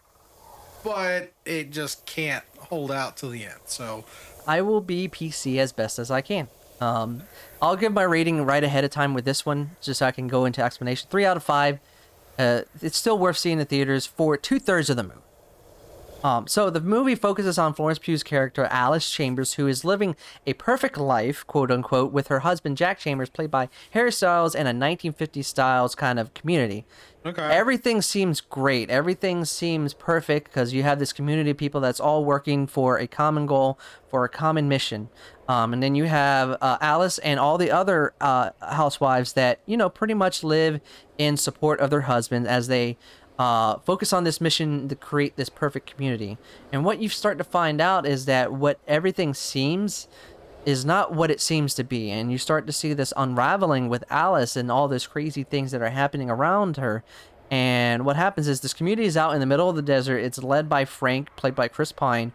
[0.85, 3.61] but it just can't hold out till the end.
[3.67, 4.05] So
[4.47, 6.49] I will be PC as best as I can.
[6.81, 7.23] Um,
[7.63, 10.27] I'll give my rating right ahead of time with this one, just so I can
[10.27, 11.09] go into explanation.
[11.09, 11.79] Three out of five.
[12.37, 15.21] Uh, it's still worth seeing in theaters for two thirds of the movie.
[16.25, 20.53] Um, so the movie focuses on Florence Pugh's character Alice Chambers, who is living a
[20.55, 24.73] perfect life, quote unquote, with her husband Jack Chambers, played by Harry Styles, in a
[24.73, 26.85] 1950s styles kind of community.
[27.27, 27.43] Okay.
[27.43, 28.91] Everything seems great.
[28.91, 33.07] Everything seems perfect because you have this community of people that's all working for a
[33.07, 35.09] common goal, for a common mission.
[35.53, 39.77] Um, and then you have uh, Alice and all the other uh, housewives that, you
[39.77, 40.81] know, pretty much live
[41.19, 42.97] in support of their husbands as they
[43.39, 46.39] uh, focus on this mission to create this perfect community.
[46.73, 50.09] And what you start to find out is that what everything seems
[50.65, 52.11] is not what it seems to be.
[52.11, 55.83] And you start to see this unraveling with alice and all those crazy things that
[55.83, 57.05] are happening around her.
[57.51, 60.17] And what happens is this community is out in the middle of the desert.
[60.21, 62.33] It's led by frank played by chris pine.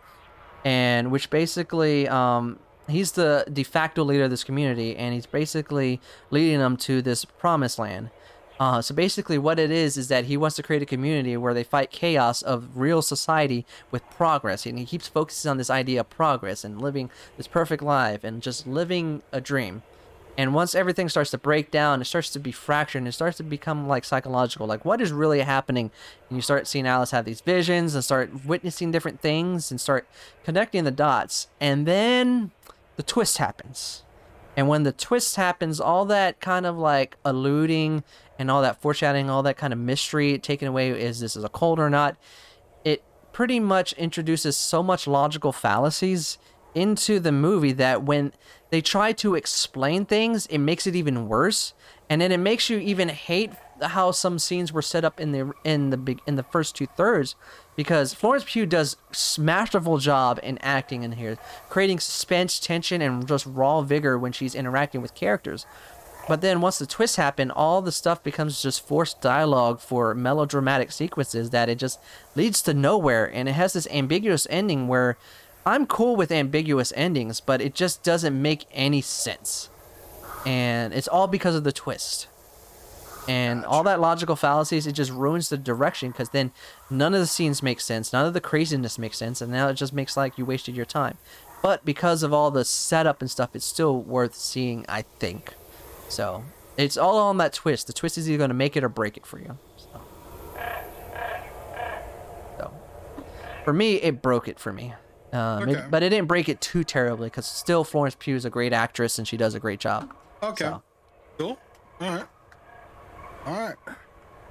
[0.63, 6.00] And which basically um, he's the de facto leader of this community and he's basically
[6.32, 8.10] leading them to this promised land
[8.60, 11.54] uh, so basically, what it is is that he wants to create a community where
[11.54, 16.00] they fight chaos of real society with progress, and he keeps focusing on this idea
[16.00, 19.84] of progress and living this perfect life and just living a dream.
[20.39, 23.38] And once everything starts to break down, it starts to be fractured, and it starts
[23.38, 25.91] to become like psychological, like what is really happening.
[26.30, 30.08] And you start seeing Alice have these visions and start witnessing different things and start
[30.43, 31.47] connecting the dots.
[31.60, 32.52] And then
[32.98, 34.04] the twist happens.
[34.58, 38.04] And when the twist happens, all that kind of like alluding
[38.40, 41.50] and all that foreshadowing, all that kind of mystery taken away is this is a
[41.50, 42.18] cold or not,
[42.84, 46.40] it pretty much introduces so much logical fallacies
[46.74, 48.34] into the movie that when
[48.72, 51.74] they try to explain things, it makes it even worse.
[52.10, 55.54] And then it makes you even hate how some scenes were set up in the
[55.63, 57.36] in the big in the first two thirds
[57.76, 58.98] because Florence Pugh does
[59.38, 61.38] masterful job in acting in here,
[61.70, 65.66] creating suspense, tension, and just raw vigor when she's interacting with characters.
[66.28, 70.92] But then once the twists happen, all the stuff becomes just forced dialogue for melodramatic
[70.92, 72.00] sequences that it just
[72.36, 73.26] leads to nowhere.
[73.34, 75.18] And it has this ambiguous ending where
[75.66, 79.70] I'm cool with ambiguous endings, but it just doesn't make any sense.
[80.46, 82.28] And it's all because of the twist.
[83.28, 86.52] And all that logical fallacies, it just ruins the direction because then
[86.90, 89.74] none of the scenes make sense, none of the craziness makes sense, and now it
[89.74, 91.18] just makes like you wasted your time.
[91.62, 95.54] But because of all the setup and stuff, it's still worth seeing, I think.
[96.08, 96.44] So
[96.78, 97.88] it's all on that twist.
[97.88, 99.58] The twist is either going to make it or break it for you.
[99.78, 100.02] So.
[102.58, 102.72] so
[103.66, 104.94] for me, it broke it for me.
[105.34, 105.88] Um, it- Okay.
[105.90, 109.18] but it didn't break it too terribly because still Florence Pugh is a great actress
[109.18, 110.13] and she does a great job.
[110.42, 110.63] Okay.
[110.66, 110.82] So.
[111.38, 111.58] Cool.
[112.00, 112.26] All right.
[113.48, 113.76] All right.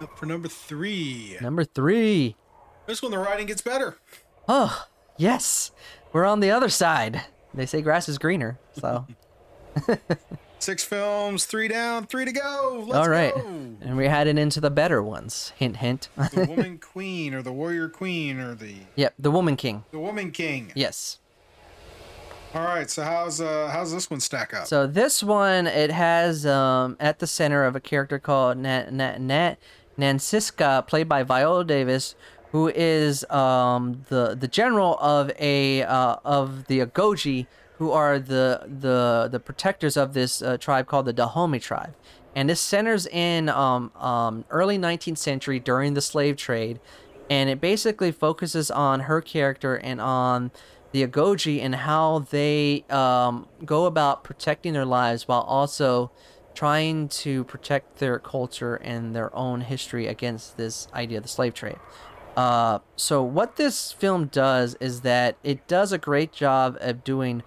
[0.01, 1.37] Up for number three.
[1.43, 2.35] Number three.
[2.87, 3.99] This one, the writing gets better.
[4.49, 4.87] Oh,
[5.19, 5.71] yes.
[6.15, 7.21] We're on the other side.
[7.53, 8.59] They say grass is greener.
[8.73, 9.07] So,
[10.59, 12.85] Six films, three down, three to go.
[12.89, 12.99] Let's go.
[13.01, 13.35] all right.
[13.35, 13.41] go.
[13.83, 15.53] And we're heading into the better ones.
[15.57, 16.09] Hint, hint.
[16.17, 19.85] The Woman Queen or the Warrior Queen or the yep, the Woman King.
[19.91, 20.73] the Woman King.
[20.75, 21.19] Yes.
[22.57, 22.89] All right.
[22.89, 24.67] So how's uh how's this one stack up?
[24.67, 29.21] So this one, it has um, at the center of a character called Nat, Nat,
[29.21, 29.57] Nat
[29.99, 32.15] Nanisca, played by Viola Davis,
[32.53, 38.63] who is um, the the general of a uh, of the Agojie, who are the
[38.67, 41.95] the the protectors of this uh, tribe called the Dahomey tribe,
[42.35, 46.81] and this centers in um, um, early 19th century during the slave trade,
[47.29, 50.51] and it basically focuses on her character and on
[50.93, 56.11] the Agojie and how they um, go about protecting their lives while also
[56.55, 61.53] trying to protect their culture and their own history against this idea of the slave
[61.53, 61.79] trade.
[62.37, 67.43] Uh, so what this film does is that it does a great job of doing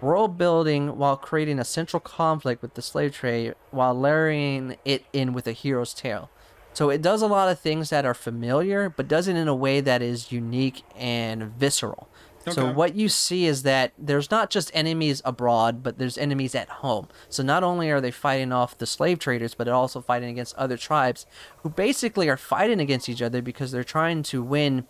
[0.00, 5.32] world building while creating a central conflict with the slave trade while layering it in
[5.32, 6.28] with a hero's tale.
[6.74, 9.54] So it does a lot of things that are familiar, but does it in a
[9.54, 12.08] way that is unique and visceral.
[12.50, 16.68] So what you see is that there's not just enemies abroad, but there's enemies at
[16.68, 17.08] home.
[17.28, 20.56] So not only are they fighting off the slave traders, but they're also fighting against
[20.56, 21.24] other tribes
[21.62, 24.86] who basically are fighting against each other because they're trying to win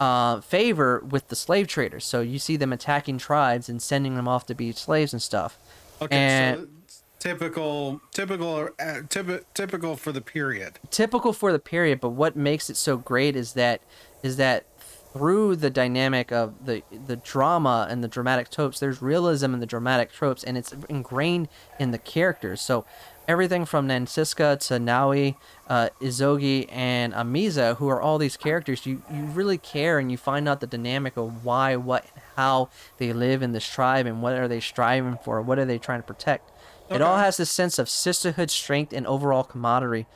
[0.00, 2.04] uh, favor with the slave traders.
[2.04, 5.58] So you see them attacking tribes and sending them off to be slaves and stuff.
[6.02, 6.68] Okay, And- so
[7.18, 10.78] typical, typical, uh, typi- typical for the period.
[10.90, 13.80] typical for the period but what makes it so great is that
[14.22, 14.64] is that
[15.14, 19.66] through the dynamic of the the drama and the dramatic tropes there's realism in the
[19.66, 21.48] dramatic tropes and it's ingrained
[21.78, 22.60] in the characters.
[22.60, 22.84] So
[23.28, 25.36] everything from Nanisca to Nawi,
[25.68, 30.18] uh, Izogie, and Amenza, who are all these characters, you, you really care and you
[30.18, 34.22] find out the dynamic of why, what, and how they live in this tribe and
[34.22, 36.50] what are they striving for, what are they trying to protect.
[36.90, 40.06] It all has this sense of sisterhood, strength, and overall camaraderie,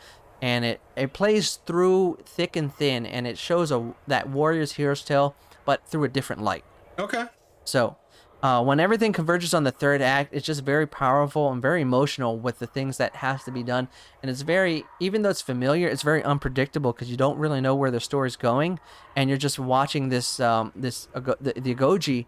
[0.41, 5.03] and it, it plays through thick and thin, and it shows a that warrior's hero's
[5.03, 6.65] tale, but through a different light.
[6.99, 7.25] Okay.
[7.65, 7.97] So,
[8.43, 12.39] uh, when everything converges on the third act, it's just very powerful and very emotional
[12.39, 13.89] with the things that has to be done.
[14.23, 17.75] And it's very, even though it's familiar, it's very unpredictable because you don't really know
[17.75, 18.79] where the story's going,
[19.17, 22.27] and you're just watching this, um, this Ago- the, the Agojie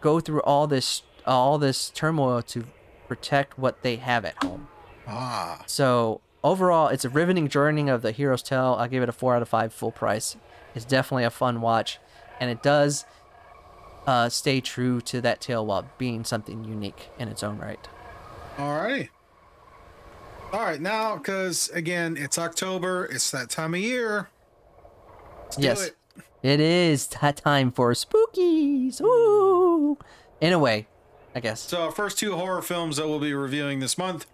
[0.00, 2.64] go through all this, all this turmoil to
[3.08, 4.68] protect what they have at home.
[5.08, 5.64] Ah.
[5.66, 8.76] So overall, it's a riveting journey of the hero's tale.
[8.78, 10.36] I give it a four out of five full price.
[10.74, 11.98] It's definitely a fun watch,
[12.40, 13.04] and it does
[14.06, 17.88] uh, stay true to that tale while being something unique in its own right.
[18.56, 19.08] Alrighty.
[20.52, 23.04] All right, now because again, it's October.
[23.04, 24.30] It's that time of year.
[25.44, 25.96] Let's yes, it.
[26.42, 29.00] it is that time for spookies.
[29.02, 29.98] Ooh,
[30.40, 30.86] in a way,
[31.34, 31.60] I guess.
[31.60, 34.26] So our first two horror films that we'll be reviewing this month,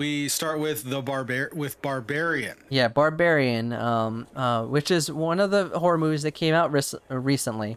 [0.00, 2.56] we start with the barbar with Barbarian.
[2.70, 7.02] Yeah, Barbarian, um, uh, which is one of the horror movies that came out rec-
[7.10, 7.76] recently,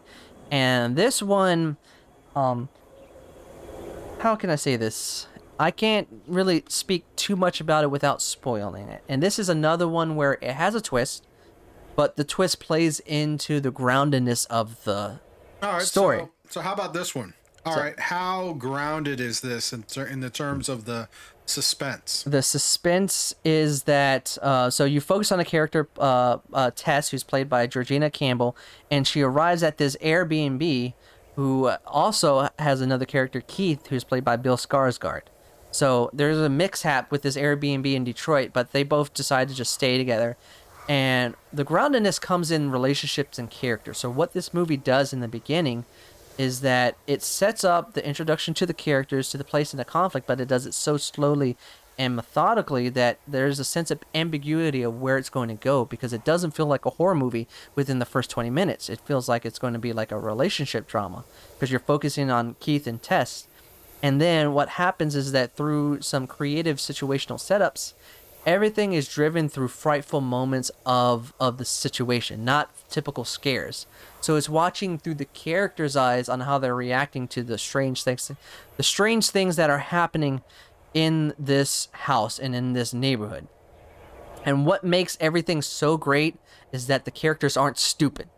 [0.50, 1.76] and this one,
[2.34, 2.70] um,
[4.20, 5.26] how can I say this?
[5.60, 9.04] I can't really speak too much about it without spoiling it.
[9.06, 11.26] And this is another one where it has a twist,
[11.94, 15.20] but the twist plays into the groundedness of the
[15.62, 16.20] right, Story.
[16.20, 17.34] So, so how about this one?
[17.66, 21.08] All right, how grounded is this in, ter- in the terms of the
[21.46, 22.22] suspense?
[22.26, 27.22] the suspense is that uh, so you focus on a character uh, uh, Tess who's
[27.22, 28.56] played by Georgina Campbell
[28.90, 30.94] and she arrives at this Airbnb
[31.36, 35.22] who also has another character Keith who's played by Bill Skarsgård.
[35.70, 39.72] So there's a mix-hap with this Airbnb in Detroit but they both decide to just
[39.72, 40.36] stay together.
[40.88, 45.28] And the groundedness comes in relationships and character so what this movie does in the
[45.28, 45.84] beginning
[46.36, 49.84] is that it sets up the introduction to the characters to the place in the
[49.84, 51.56] conflict, but it does it so slowly
[51.98, 56.12] and methodically that there's a sense of ambiguity of where it's going to go because
[56.12, 58.88] it doesn't feel like a horror movie within the first 20 minutes.
[58.88, 62.56] It feels like it's going to be like a relationship drama because you're focusing on
[62.58, 63.46] Keith and Tess.
[64.02, 67.94] And then what happens is that through some creative situational setups,
[68.46, 73.86] everything is driven through frightful moments of of the situation, not typical scares.
[74.20, 78.30] So it's watching through the characters' eyes on how they're reacting to the strange things,
[78.76, 80.42] the strange things that are happening
[80.92, 83.48] in this house and in this neighborhood.
[84.44, 86.36] And what makes everything so great
[86.70, 88.28] is that the characters aren't stupid.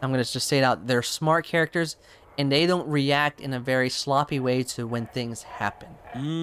[0.00, 0.86] I'm going to just say it out.
[0.86, 1.96] They're smart characters
[2.38, 5.88] and they don't react in a very sloppy way to when things happen.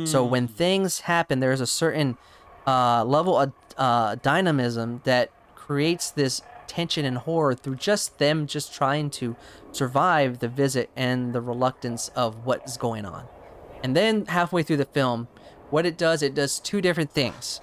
[0.06, 0.30] So mm.
[0.30, 2.18] when things happen, there's a certain
[2.68, 8.74] uh, level of uh, dynamism that creates this tension and horror through just them just
[8.74, 9.36] trying to
[9.72, 13.26] survive the visit and the reluctance of what is going on.
[13.84, 15.28] And then halfway through the film,
[15.70, 17.62] what it does, it does two different things.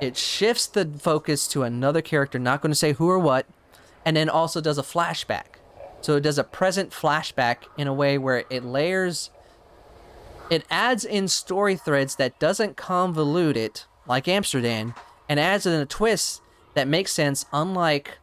[0.00, 3.46] It shifts the focus to another character, not going to say who or what,
[4.04, 5.56] and then also does a flashback.
[6.00, 9.30] So it does a present flashback in a way where it layers
[10.50, 14.94] it adds in story threads that doesn't convolute it like Amsterdam
[15.28, 16.42] and adds in a twist
[16.74, 18.18] that makes sense unlike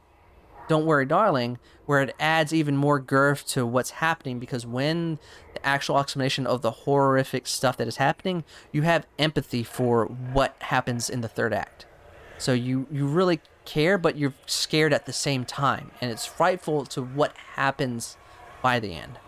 [0.68, 5.20] Don't Worry Darling where it adds even more girth to what's happening because when
[5.54, 10.56] the actual explanation of the horrific stuff that is happening you have empathy for what
[10.60, 11.86] happens in the third act
[12.38, 16.86] so you you really care but you're scared at the same time and it's frightful
[16.86, 18.18] to what happens
[18.62, 19.20] by the end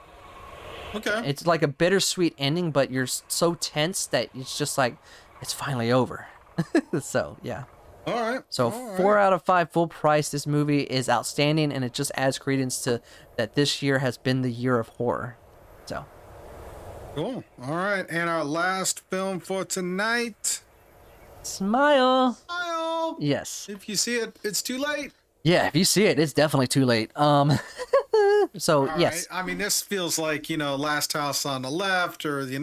[0.95, 1.21] Okay.
[1.23, 4.97] it's like a bittersweet ending, but you're so tense that it's just like
[5.41, 6.27] it's finally over.
[7.01, 7.63] so yeah,
[8.07, 8.41] All right.
[8.49, 9.25] So all four right.
[9.25, 10.29] out of five full price.
[10.29, 13.01] This movie is outstanding, and it just adds credence to
[13.37, 15.37] that this year has been the year of horror.
[15.85, 16.05] So
[17.15, 17.43] Cool.
[17.63, 18.05] All right.
[18.09, 20.61] And our last film for tonight.
[21.41, 22.33] smile.
[22.45, 23.17] Smile.
[23.19, 23.67] Yes.
[23.69, 25.11] If you see it, it's too late.
[25.43, 25.67] Yeah.
[25.67, 27.11] If you see it, it's definitely too late.
[27.17, 27.51] Um.
[28.57, 29.27] so All yes.
[29.31, 29.39] right.
[29.39, 32.55] I mean, this feels like you know, Last House on the Left, or the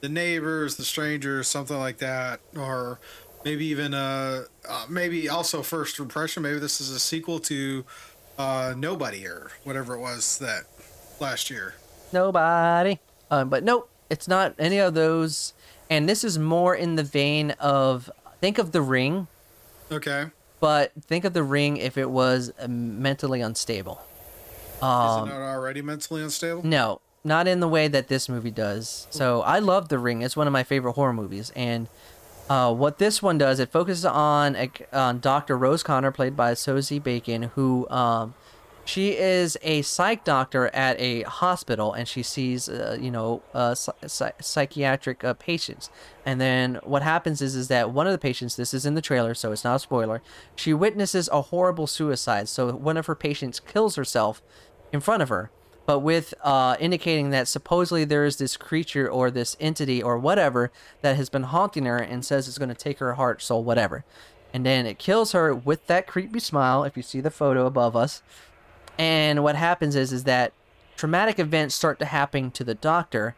[0.00, 2.98] the neighbors, the strangers, something like that, or
[3.44, 6.42] maybe even uh, uh maybe also First Impression.
[6.42, 7.84] Maybe this is a sequel to
[8.38, 10.64] uh Nobody or whatever it was that
[11.20, 11.74] last year.
[12.12, 12.98] Nobody.
[13.30, 13.48] Um.
[13.48, 13.90] But nope.
[14.10, 15.52] It's not any of those.
[15.90, 19.26] And this is more in the vein of think of the ring,
[19.92, 20.26] Okay.
[20.60, 24.00] but think of the ring if it was mentally unstable.
[24.78, 25.28] Is Um.
[25.28, 26.62] it not already mentally unstable?
[26.64, 29.06] No, not in the way that this movie does.
[29.10, 30.22] So I love The Ring.
[30.22, 31.88] It's one of my favorite horror movies, and
[32.48, 35.56] uh, what this one does, it focuses on a, on Dr.
[35.56, 38.34] Rose Connor, played by Sosie Bacon, who um,
[38.86, 43.74] she is a psych doctor at a hospital, and she sees uh, you know uh,
[43.74, 45.90] psy- psychiatric uh, patients.
[46.24, 49.02] And then what happens is is that one of the patients, this is in the
[49.02, 50.22] trailer, so it's not a spoiler.
[50.56, 52.48] She witnesses a horrible suicide.
[52.48, 54.40] So one of her patients kills herself
[54.90, 55.50] in front of her
[55.88, 60.70] but with uh, indicating that supposedly there is this creature or this entity or whatever
[61.00, 64.04] that has been haunting her and says it's going to take her heart, soul, whatever.
[64.52, 66.84] And then it kills her with that creepy smile.
[66.84, 68.22] If you see the photo above us,
[68.98, 70.52] and what happens is is that
[70.98, 73.34] traumatic events start to happen to the doctor,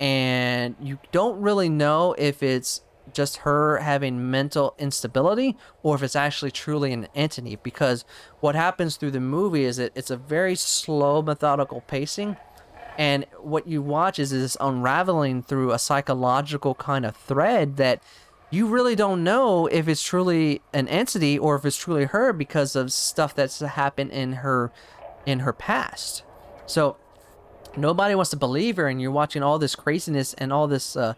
[0.00, 2.80] and you don't really know if it's
[3.14, 8.04] just her having mental instability or if it's actually truly an entity because
[8.40, 12.36] what happens through the movie is that it's a very slow methodical pacing.
[12.96, 18.02] And what you watch is this unraveling through a psychological kind of thread that
[18.50, 22.76] you really don't know if it's truly an entity or if it's truly her because
[22.76, 24.70] of stuff that's happened in her
[25.26, 26.22] in her past.
[26.66, 26.96] So
[27.76, 31.14] nobody wants to believe her and you're watching all this craziness and all this uh,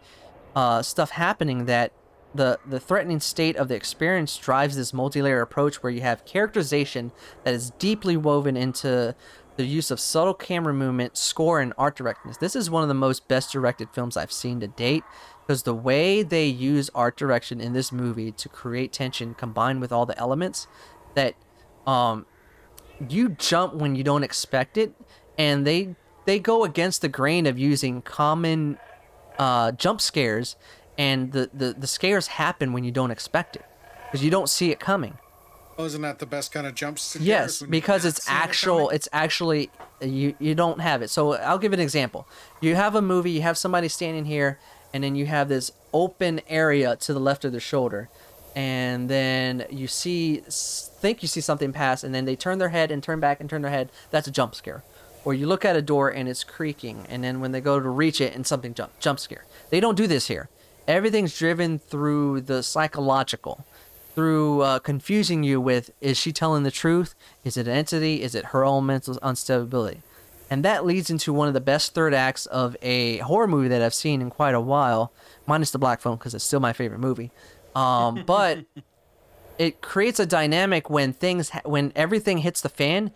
[0.57, 1.91] uh, stuff happening that
[2.33, 7.11] the the threatening state of the experience drives this multi-layer approach where you have characterization
[7.43, 9.15] that is deeply woven into
[9.55, 12.37] the use of subtle camera movement, score, and art directness.
[12.37, 15.03] This is one of the most best directed films I've seen to date
[15.45, 19.91] because the way they use art direction in this movie to create tension combined with
[19.91, 20.65] all the elements
[21.13, 21.35] that
[21.85, 22.25] um,
[23.07, 24.95] you jump when you don't expect it
[25.37, 28.79] and they they go against the grain of using common
[29.39, 30.55] uh, jump scares
[30.97, 33.65] and the, the the scares happen when you don't expect it
[34.05, 35.17] because you don't see it coming.
[35.79, 38.89] Oh, isn't that the best kind of jump scares yes because it's seen it actual
[38.89, 39.69] it's actually
[40.01, 41.09] you you don't have it.
[41.09, 42.27] So i'll give an example.
[42.61, 44.59] You have a movie you have somebody standing here
[44.93, 48.09] and then you have this open area to the left of their shoulder
[48.55, 52.89] and then you see think you see something pass and then they turn their head
[52.89, 53.91] and turn back and turn their head.
[54.09, 54.83] That's a jump scare
[55.27, 57.89] or you look at a door and it's creaking and then when they go to
[57.89, 59.43] reach it and something jump jump scare.
[59.71, 60.47] They don't do this here.
[60.87, 63.65] Everything's driven through the psychological
[64.15, 67.13] through uh, confusing you with is she telling the truth?
[67.43, 68.21] Is it an entity?
[68.21, 70.01] Is it her own mental instability
[70.49, 73.81] and that leads into one of the best third acts of a horror movie that
[73.81, 75.11] i've seen in quite a while
[75.45, 77.31] minus the black phone because it's still my favorite movie.
[77.75, 78.59] Um, but
[79.57, 83.11] it creates a dynamic when things ha- when everything hits the fan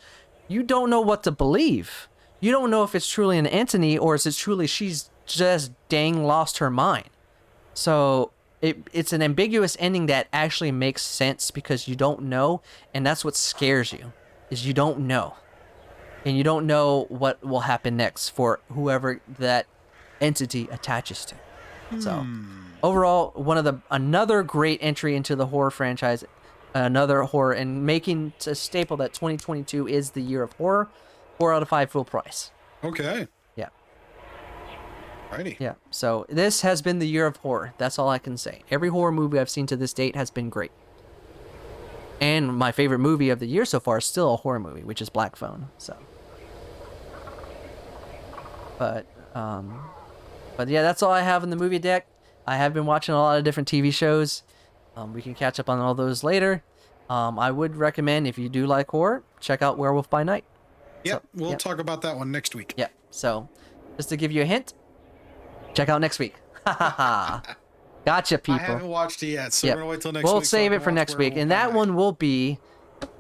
[0.52, 2.08] you don't know what to believe.
[2.40, 6.24] You don't know if it's truly an entity or is it truly she's just dang
[6.24, 7.10] lost her mind.
[7.74, 12.62] So it, it's an ambiguous ending that actually makes sense because you don't know
[12.94, 14.12] and that's what scares you
[14.50, 15.36] is you don't know.
[16.26, 19.66] And you don't know what will happen next for whoever that
[20.20, 21.36] entity attaches to.
[22.00, 22.66] So hmm.
[22.84, 26.24] overall one of the another great entry into the horror franchise
[26.74, 30.90] another horror and making a staple that 2022 is the year of horror.
[31.38, 32.52] Four out of five full price.
[32.84, 33.28] Okay.
[33.56, 33.70] yeah.
[35.32, 35.58] Righty.
[35.60, 35.74] yeah.
[35.90, 37.74] So this has been the year of horror.
[37.78, 38.62] That's all i can say.
[38.70, 40.72] Every horror movie i've seen to this date has been great.
[42.20, 45.02] And my favorite movie of the year so far is still a horror movie which
[45.02, 45.98] is black phone so.
[48.78, 49.06] But
[49.36, 49.80] um
[50.58, 52.08] but yeah that's all i have in the movie deck.
[52.46, 54.44] I have been watching a lot of different tv shows
[54.96, 56.64] um, we can catch up on all those later
[57.10, 60.44] um, i would recommend if you do like horror check out werewolf by night
[61.04, 61.24] Yep.
[61.34, 61.60] we'll yep.
[61.60, 62.74] talk about that one next week.
[62.78, 63.50] yeah so
[63.98, 64.74] just to give you a hint
[65.74, 66.36] check out next week
[66.66, 67.56] ha ha ha
[68.06, 68.56] gotcha people.
[68.60, 69.76] I haven't watched it yet, so Yep.
[69.76, 70.32] we're gonna wait till next week.
[70.32, 70.46] we'll week.
[70.46, 71.76] so save can it for next week, and that Night.
[71.76, 72.58] one will be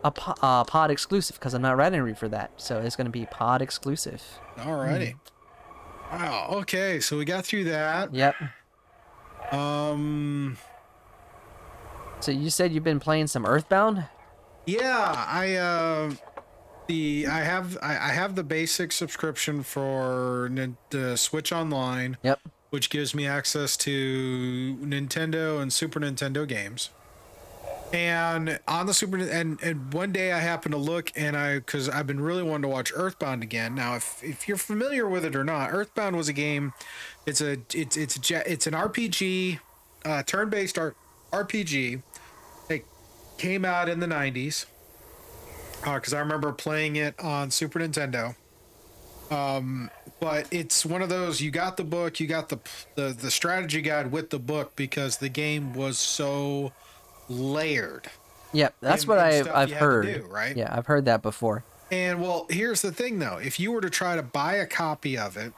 [0.03, 2.95] a po- uh, pod exclusive because I'm not writing a read for that, so it's
[2.95, 4.23] going to be pod exclusive.
[4.57, 5.13] Alrighty.
[6.09, 6.23] Hmm.
[6.23, 6.47] Wow.
[6.61, 8.11] Okay, so we got through that.
[8.13, 8.35] Yep.
[9.51, 10.57] Um.
[12.21, 14.05] So you said you've been playing some Earthbound?
[14.65, 16.11] Yeah, I uh,
[16.87, 20.49] the I have I, I have the basic subscription for
[20.91, 22.39] the Switch Online, Yep.
[22.69, 26.89] which gives me access to Nintendo and Super Nintendo games.
[27.91, 31.89] And on the Super and and one day I happened to look and I because
[31.89, 33.75] I've been really wanting to watch Earthbound again.
[33.75, 36.71] Now, if if you're familiar with it or not, Earthbound was a game.
[37.25, 39.59] It's a it's it's a, it's an RPG,
[40.05, 40.95] uh, turn-based R-
[41.33, 42.01] RPG.
[43.41, 44.67] Came out in the '90s
[45.83, 48.35] because I remember playing it on Super Nintendo.
[49.31, 49.89] Um,
[50.19, 52.59] but it's one of those you got the book, you got the
[52.93, 56.71] the the strategy guide with the book because the game was so
[57.29, 58.11] layered.
[58.53, 58.75] Yep.
[58.79, 60.05] That's And- what and I've I've you had to heard.
[60.05, 60.55] do, right?
[60.55, 61.63] Yeah, I've heard that before.
[61.89, 65.17] And well, here's the thing though: if you were to try to buy a copy
[65.17, 65.51] of it,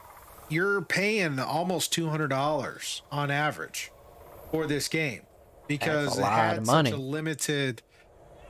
[0.48, 3.90] you're paying almost two hundred dollars on average
[4.50, 5.20] for this game
[5.66, 7.82] because it had such a limited.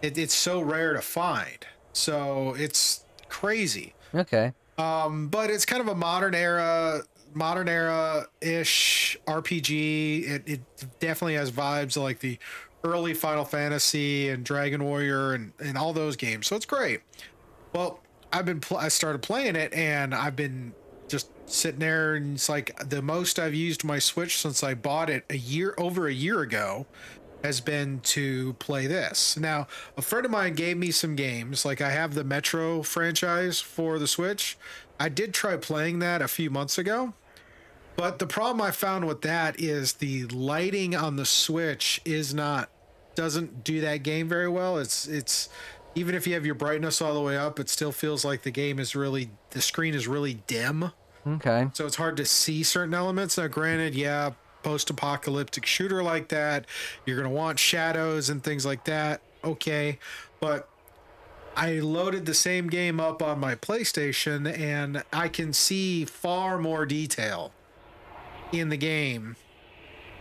[0.03, 3.95] It, it's so rare to find, so it's crazy.
[4.15, 4.53] Okay.
[4.77, 7.03] Um, but it's kind of a modern era,
[7.33, 10.29] modern era ish RPG.
[10.29, 10.61] It, it
[11.01, 12.39] definitely has vibes like the
[12.85, 16.47] early Final Fantasy and Dragon Warrior and, and all those games.
[16.47, 17.01] So it's great.
[17.73, 18.01] Well,
[18.33, 20.75] I've been pl- I started playing it and I've been
[21.47, 25.24] sitting there and it's like the most I've used my Switch since I bought it
[25.28, 26.86] a year over a year ago
[27.42, 29.36] has been to play this.
[29.36, 29.66] Now,
[29.99, 31.64] a friend of mine gave me some games.
[31.64, 34.57] Like I have the Metro franchise for the Switch.
[34.99, 37.12] I did try playing that a few months ago.
[37.97, 42.70] But the problem I found with that is the lighting on the Switch is not
[43.14, 44.78] doesn't do that game very well.
[44.78, 45.49] It's it's
[45.95, 48.51] even if you have your brightness all the way up, it still feels like the
[48.51, 50.90] game is really the screen is really dim
[51.27, 51.68] Okay.
[51.72, 53.39] so it's hard to see certain elements.
[53.39, 56.66] Now, granted, yeah, post-apocalyptic shooter like that,
[57.07, 59.20] you're gonna want shadows and things like that.
[59.43, 59.99] Okay,
[60.41, 60.68] but
[61.57, 66.85] I loaded the same game up on my PlayStation, and I can see far more
[66.87, 67.53] detail
[68.53, 69.37] in the game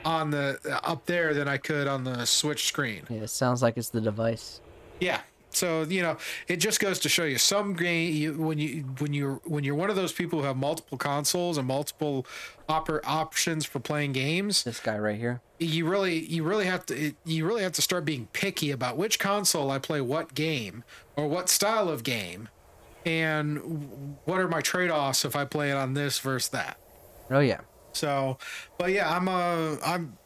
[0.06, 3.04] on the up there than I could on the Switch screen.
[3.10, 4.62] Yeah, it sounds like it's the device.
[5.00, 5.22] Yeah.
[5.56, 9.14] So you know, it just goes to show you some game you, when you when
[9.14, 12.26] you're when you're one of those people who have multiple consoles and multiple
[12.68, 15.42] oper- options for playing games, This guy right here.
[15.60, 18.98] you really you really have to it, you really have to start being picky about
[18.98, 20.84] which console I play what game
[21.16, 22.50] or what style of game,
[23.06, 26.78] and what are my trade offs if I play it on this versus that.
[27.30, 27.62] Oh yeah.
[27.94, 28.38] So,
[28.80, 30.18] but yeah, I'm uh I'm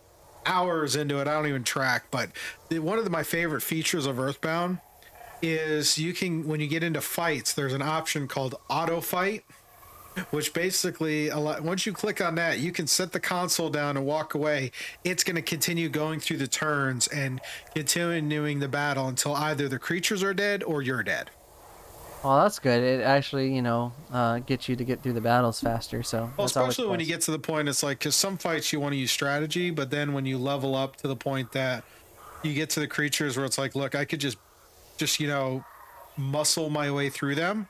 [0.45, 1.27] hours into it.
[1.27, 2.29] I don't even track, but
[2.69, 4.79] the, one of the, my favorite features of Earthbound
[5.41, 9.43] is you can when you get into fights, there's an option called auto fight,
[10.31, 13.97] which basically a lot, once you click on that, you can set the console down
[13.97, 14.71] and walk away.
[15.03, 17.39] It's going to continue going through the turns and
[17.75, 21.29] continuing the battle until either the creatures are dead or you're dead.
[22.23, 22.81] Well, that's good.
[22.81, 26.01] It actually, you know, uh, gets you to get through the battles faster.
[26.01, 28.79] So Well, especially when you get to the point, it's like because some fights you
[28.79, 31.83] want to use strategy, but then when you level up to the point that
[32.43, 34.37] you get to the creatures where it's like, look, I could just,
[34.97, 35.63] just you know,
[36.17, 37.67] muscle my way through them.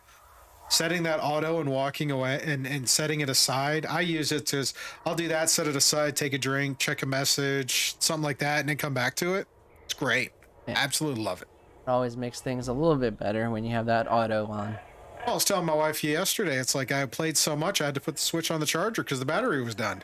[0.70, 3.86] Setting that auto and walking away and, and setting it aside.
[3.86, 4.70] I use it to,
[5.06, 8.60] I'll do that, set it aside, take a drink, check a message, something like that,
[8.60, 9.48] and then come back to it.
[9.86, 10.32] It's great.
[10.68, 10.74] Yeah.
[10.76, 11.48] Absolutely love it.
[11.86, 14.78] It always makes things a little bit better when you have that auto on.
[15.26, 18.02] I was telling my wife yesterday, it's like I played so much, I had to
[18.02, 20.04] put the switch on the charger because the battery was done.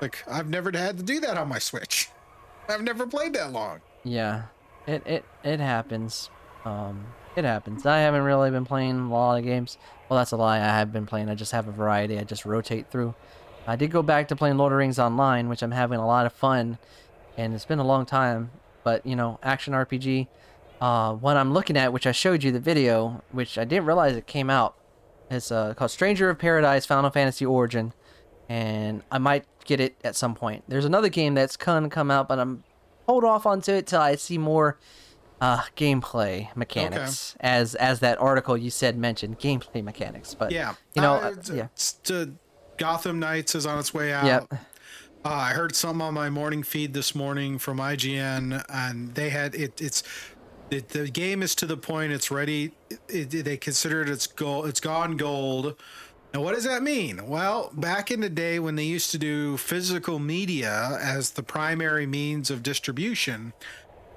[0.00, 2.08] Like, I've never had to do that on my Switch.
[2.68, 3.80] I've never played that long.
[4.02, 4.44] Yeah,
[4.86, 6.28] it it it happens.
[6.64, 7.86] Um, it happens.
[7.86, 9.78] I haven't really been playing a lot of games.
[10.08, 10.58] Well, that's a lie.
[10.58, 11.28] I have been playing.
[11.28, 12.18] I just have a variety.
[12.18, 13.14] I just rotate through.
[13.66, 16.26] I did go back to playing Lord of Rings Online, which I'm having a lot
[16.26, 16.78] of fun,
[17.36, 18.50] and it's been a long time.
[18.84, 20.26] But you know, action RPG.
[20.80, 24.16] Uh, what I'm looking at, which I showed you the video, which I didn't realize
[24.16, 24.74] it came out.
[25.30, 27.92] It's uh, called Stranger of Paradise Final Fantasy Origin,
[28.48, 30.64] and I might get it at some point.
[30.66, 32.64] There's another game that's gonna come out, but I'm
[33.06, 34.76] hold off onto it till I see more
[35.42, 37.34] uh, gameplay mechanics.
[37.40, 40.74] As as that article you said mentioned gameplay mechanics, but Yeah.
[40.94, 42.34] you know, Uh, uh, yeah, it's to
[42.78, 44.24] Gotham Knights is on its way out.
[44.24, 44.46] Yep.
[44.52, 49.54] Uh, I heard some on my morning feed this morning from IGN, and they had
[49.54, 49.80] it.
[49.80, 50.02] It's
[50.70, 52.12] it, the game is to the point.
[52.12, 52.72] It's ready.
[52.90, 54.66] It, it- they consider it its gold.
[54.66, 55.74] It's gone gold.
[56.34, 57.26] Now, what does that mean?
[57.28, 62.06] Well, back in the day when they used to do physical media as the primary
[62.06, 63.52] means of distribution,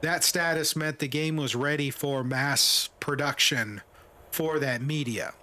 [0.02, 3.82] that status meant the game was ready for mass production
[4.32, 5.34] for that media.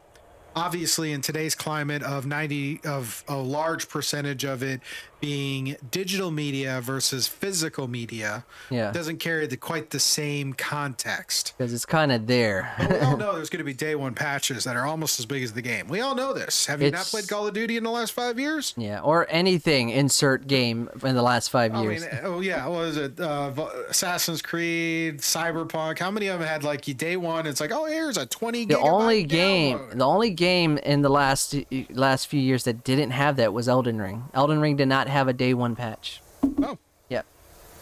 [0.54, 4.80] Obviously in today's climate of 90 of a large percentage of it
[5.20, 8.90] being digital media versus physical media Yeah.
[8.90, 12.74] doesn't carry the quite the same context Because it's kind of there.
[12.90, 15.44] we all know there's going to be day one patches that are almost as big
[15.44, 17.84] as the game we all know this have you not played call of duty in
[17.84, 19.00] the last five years yeah.
[19.00, 22.96] Or anything insert game in the last five years I mean, oh yeah, what was
[22.96, 23.20] it?
[23.20, 23.52] Uh,
[23.88, 25.98] Assassin's Creed, Cyberpunk.
[25.98, 27.46] How many of them had like day one?
[27.46, 28.64] It's like, oh, here's a twenty.
[28.64, 29.98] the only game, download.
[29.98, 31.54] the only game in the last
[31.90, 34.24] last few years that didn't have that was Elden Ring.
[34.34, 36.20] Elden Ring did not have a day one patch.
[36.62, 36.78] Oh,
[37.08, 37.26] Yep.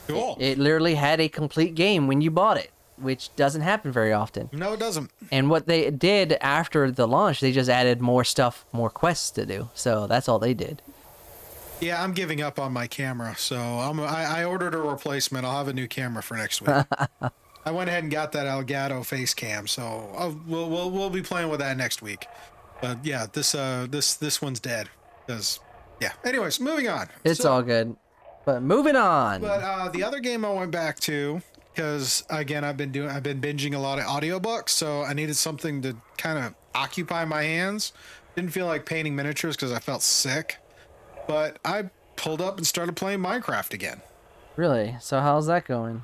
[0.08, 0.36] cool.
[0.40, 4.48] It literally had a complete game when you bought it, which doesn't happen very often.
[4.52, 5.10] no, it doesn't.
[5.32, 9.46] And what they did after the launch, they just added more stuff, more quests to
[9.46, 9.68] do.
[9.74, 10.82] So that's all they did.
[11.80, 15.46] Yeah, I'm giving up on my camera, so I'm, I, I ordered a replacement.
[15.46, 16.84] I'll have a new camera for next week.
[17.64, 19.82] I went ahead and got that Elgato face cam, so
[20.16, 22.26] I'll, we'll, we'll we'll be playing with that next week.
[22.80, 24.88] But yeah, this uh this this one's dead
[25.26, 25.60] because
[26.00, 26.12] yeah.
[26.24, 27.08] Anyways, moving on.
[27.24, 27.96] It's So- all good.
[28.46, 29.42] But moving on.
[29.42, 31.42] But uh, the other game I went back to
[31.74, 35.36] because again I've been doing I've been binging a lot of audiobooks, so I needed
[35.36, 37.92] something to kind of occupy my hands.
[38.36, 40.56] Didn't feel like painting miniatures because I felt sick,
[41.28, 44.00] but I pulled up and started playing Minecraft again.
[44.56, 44.96] really?
[45.00, 46.02] So how's that going?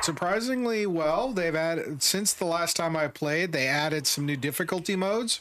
[0.00, 4.96] Surprisingly well, they've added since the last time I played, they added some new difficulty
[4.96, 5.40] modes.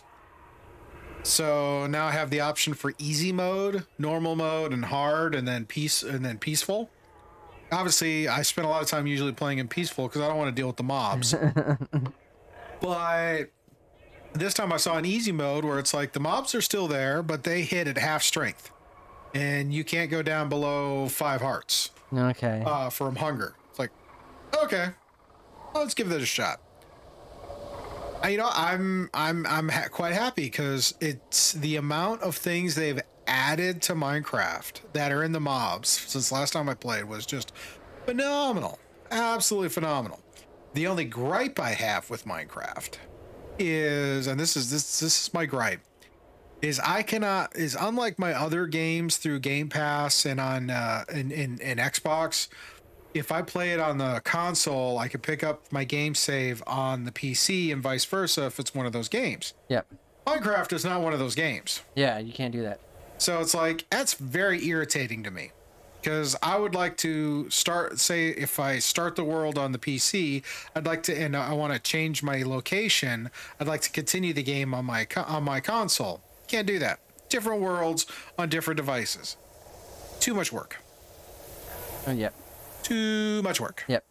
[1.23, 5.65] So now I have the option for easy mode, normal mode, and hard, and then
[5.65, 6.89] peace, and then peaceful.
[7.71, 10.49] Obviously, I spend a lot of time usually playing in peaceful because I don't want
[10.49, 11.35] to deal with the mobs.
[12.81, 13.45] but
[14.33, 17.21] this time I saw an easy mode where it's like the mobs are still there,
[17.21, 18.71] but they hit at half strength,
[19.33, 22.63] and you can't go down below five hearts Okay.
[22.65, 23.53] uh, from hunger.
[24.55, 24.89] Okay,
[25.73, 26.61] let's give it a shot.
[28.23, 32.75] Uh, You know, I'm I'm I'm ha- quite happy because it's the amount of things
[32.75, 37.25] they've added to Minecraft that are in the mobs since last time I played was
[37.25, 37.51] just
[38.05, 38.79] phenomenal,
[39.11, 40.21] absolutely phenomenal.
[40.73, 42.95] The only gripe I have with Minecraft
[43.59, 45.81] is, and this is this this is my gripe,
[46.61, 51.31] is I cannot is unlike my other games through Game Pass and on uh, in,
[51.31, 52.47] in in Xbox.
[53.17, 57.05] If I play it on the console, I can pick up my game save on
[57.05, 59.53] the PC and vice versa if it's one of those games.
[59.69, 59.87] Yep.
[60.27, 61.81] Minecraft is not one of those games.
[61.95, 62.79] Yeah, you can't do that.
[63.17, 65.51] So it's like that's very irritating to me
[65.99, 70.43] because I would like to start say if I start the world on the PC,
[70.75, 73.31] I'd like to and I want to change my location.
[73.59, 76.21] I'd like to continue the game on my on my console.
[76.47, 76.99] Can't do that.
[77.29, 78.05] Different worlds
[78.37, 79.37] on different devices.
[80.19, 80.77] Too much work.
[82.05, 82.33] Oh, yep.
[82.87, 83.83] Too much work.
[83.87, 84.05] Yep.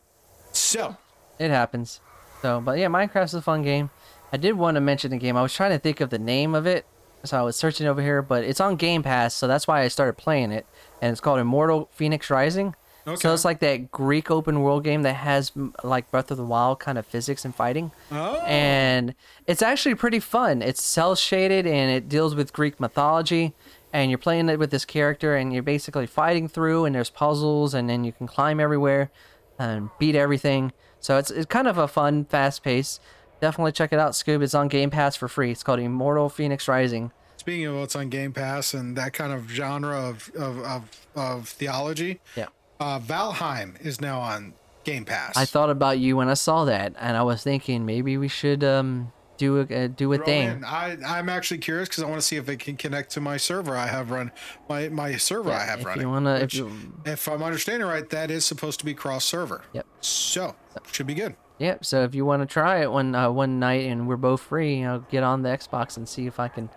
[0.52, 0.96] So,
[1.38, 2.00] It happens.
[2.42, 3.90] So, but yeah, Minecraft's a fun game.
[4.32, 5.36] I did want to mention the game.
[5.36, 6.86] I was trying to think of the name of it,
[7.24, 9.88] so I was searching over here, but it's on Game Pass, so that's why I
[9.88, 10.66] started playing it.
[11.00, 12.74] And it's called Immortal Fenyx Rising.
[13.06, 13.16] Okay.
[13.20, 15.52] So it's like that Greek open world game that has
[15.84, 17.92] like Breath of the Wild kind of physics and fighting.
[18.10, 19.14] oh, and
[19.46, 20.60] it's actually pretty fun.
[20.60, 23.54] It's cell shaded and it deals with Greek mythology.
[23.92, 27.72] And you're playing it with this character, and you're basically fighting through, and there's puzzles,
[27.72, 29.10] and then you can climb everywhere
[29.58, 30.72] and beat everything.
[31.00, 33.00] So it's it's kind of a fun, fast pace.
[33.40, 34.42] Definitely check it out, Scoob.
[34.42, 35.50] It's on Game Pass for free.
[35.52, 37.12] It's called Immortal Fenyx Rising.
[37.36, 41.48] speaking of what's on Game Pass and that kind of genre of of of, of
[41.48, 42.46] theology, Yeah.
[42.80, 45.36] uh, Valheim is now on Game Pass.
[45.36, 48.64] I thought about you when I saw that, and I was thinking maybe we should
[48.64, 50.48] um do a uh, do a thing.
[50.48, 50.64] in.
[50.64, 53.36] I I'm actually curious because I want to see if it can connect to my
[53.36, 54.32] server I have run
[54.68, 56.02] my my server I Yeah, have if running.
[56.02, 56.70] you wanna- if you-
[57.04, 59.62] if I'm understanding right, that is supposed to be cross server.
[59.72, 59.86] Yep.
[60.00, 60.56] So
[60.92, 61.36] should be good.
[61.58, 61.84] Yep.
[61.84, 64.76] So if you want to try it one uh, one night and we're both free,
[64.76, 66.68] you know, get on the Xbox and see if I can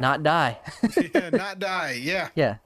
[0.00, 0.58] not die.
[1.14, 1.98] yeah, not die.
[2.02, 2.28] Yeah.
[2.34, 2.56] yeah,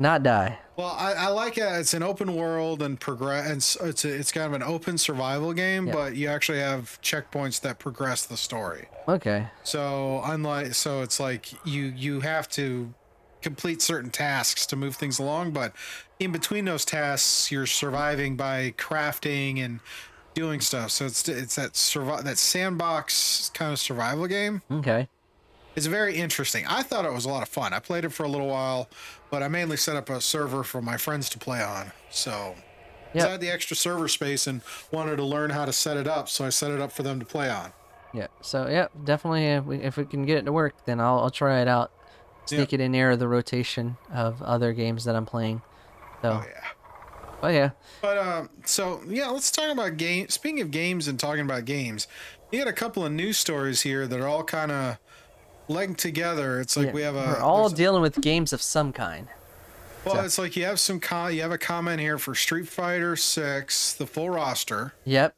[0.00, 0.58] not die.
[0.76, 1.64] Well, I, I like it.
[1.64, 3.76] It's an open world and progress.
[3.76, 5.92] And it's a, it's kind of an open survival game, Yeah.
[5.92, 8.88] but you actually have checkpoints that progress the story.
[9.06, 9.46] Okay.
[9.62, 12.94] So unlike so it's like you you have to
[13.42, 15.72] complete certain tasks to move things along, but
[16.18, 19.80] in between those tasks you're surviving by crafting and
[20.34, 20.90] doing stuff.
[20.92, 24.62] So it's it's that survive that sandbox kind of survival game.
[24.70, 25.08] Okay.
[25.76, 26.66] It's very interesting.
[26.66, 27.72] I thought it was a lot of fun.
[27.72, 28.88] I played it for a little while,
[29.30, 31.92] but I mainly set up a server for my friends to play on.
[32.10, 32.54] So
[33.12, 33.26] Yep.
[33.26, 34.60] I had the extra server space and
[34.92, 37.18] wanted to learn how to set it up, so I set it up for them
[37.18, 37.72] to play on.
[38.12, 38.28] Yeah.
[38.40, 39.46] So yeah, definitely.
[39.46, 41.92] If we, if we can get it to work, then I'll I'll try it out.
[42.46, 45.62] Sneak it in there the rotation of other games that I'm playing.
[46.22, 46.66] So Oh yeah.
[47.42, 47.70] Oh yeah.
[48.02, 50.28] But um, so yeah, let's talk about game.
[50.28, 52.06] Speaking of games and talking about games,
[52.50, 54.98] you got a couple of news stories here that are all kind of
[55.70, 56.60] linked together.
[56.60, 58.92] It's like Yeah, we have a We're all there's a- dealing with games of some
[58.92, 59.28] kind.
[60.04, 61.34] well, so- it's like you have some con.
[61.34, 65.34] You have a comment here for Street Fighter Six, the full roster, Yep.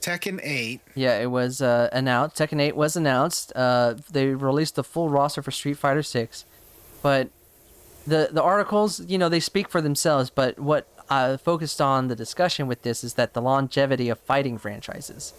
[0.00, 0.80] Tekken Eight.
[0.94, 2.36] Yeah, it was uh, announced.
[2.36, 3.52] Tekken 8 was announced.
[3.54, 6.44] Uh, they released the full roster for Street Fighter 6,
[7.02, 7.28] but
[8.06, 10.30] the the articles, you know, they speak for themselves.
[10.30, 14.56] But what I focused on the discussion with this is that the longevity of fighting
[14.56, 15.34] franchises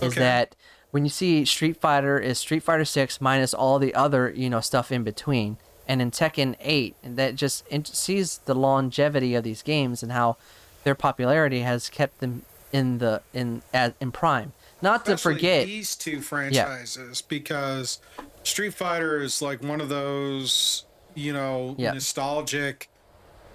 [0.00, 0.20] is Okay.
[0.20, 0.54] that
[0.94, 4.60] when you see Street Fighter is Street Fighter 6 minus all the other you know
[4.60, 5.56] stuff in between,
[5.88, 10.36] and in Tekken 8, that just sees the longevity of these games and how
[10.84, 12.42] their popularity has kept them
[12.72, 14.52] in the in in prime.
[14.82, 17.98] Not to forget, these two franchises because
[18.44, 20.84] Street Fighter is like one of those
[21.16, 21.90] you know Yeah.
[21.90, 22.88] nostalgic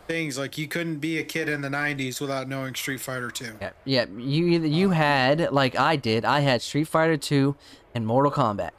[0.09, 0.37] things.
[0.37, 3.53] Like you couldn't be a kid in the '90s without knowing Street Fighter Two.
[3.61, 6.25] yeah, yeah, you either you had like I did.
[6.25, 7.55] I had Street Fighter 2
[7.95, 8.71] and Mortal Kombat,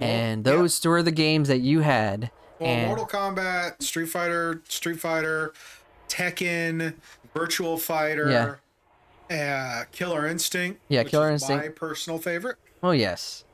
[0.00, 0.52] and yeah.
[0.52, 2.30] those were the games that you had.
[2.58, 5.52] Well, and Mortal Kombat, Street Fighter, Street Fighter,
[6.08, 6.94] Tekken,
[7.34, 8.60] Virtual Fighter,
[9.30, 10.80] uh, Killer Instinct.
[10.88, 12.56] Yeah, Killer is My personal favorite.
[12.82, 13.44] oh yes,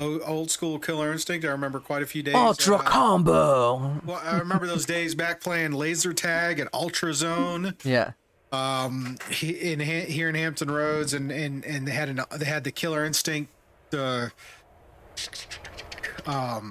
[0.00, 1.44] Old school Killer Instinct.
[1.44, 2.34] I remember quite a few days.
[2.34, 4.00] Ultra uh, Combo.
[4.04, 7.74] Well, I remember those days back playing laser tag and Ultra Zone.
[7.82, 8.12] Yeah,
[8.52, 12.72] Um, in here in Hampton Roads, and and and they had an they had the
[12.72, 13.50] Killer Instinct,
[13.94, 14.28] uh,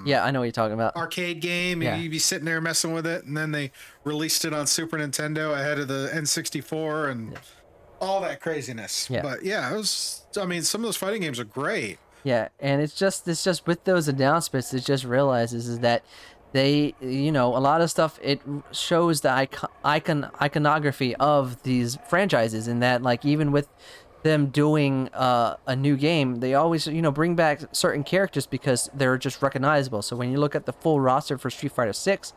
[0.05, 0.95] yeah, I know what you're talking about.
[0.95, 1.81] arcade game.
[1.81, 1.93] Yeah.
[1.93, 3.71] and You'd be sitting there messing with it, and then they
[4.03, 7.39] released it on Super Nintendo ahead of the N64 and
[8.01, 9.09] all that craziness.
[9.09, 9.21] Yeah.
[9.21, 10.21] But yeah, it was.
[10.39, 11.97] I mean, some of those fighting games are great.
[12.25, 16.03] Yeah, and it's just it's just with those announcements, it just realizes is that
[16.53, 21.97] they you know a lot of stuff it shows the icon, icon iconography of these
[22.09, 23.67] franchises in that like even with
[24.23, 28.89] them doing uh, a new game they always you know bring back certain characters because
[28.93, 32.33] they're just recognizable so when you look at the full roster for street fighter 6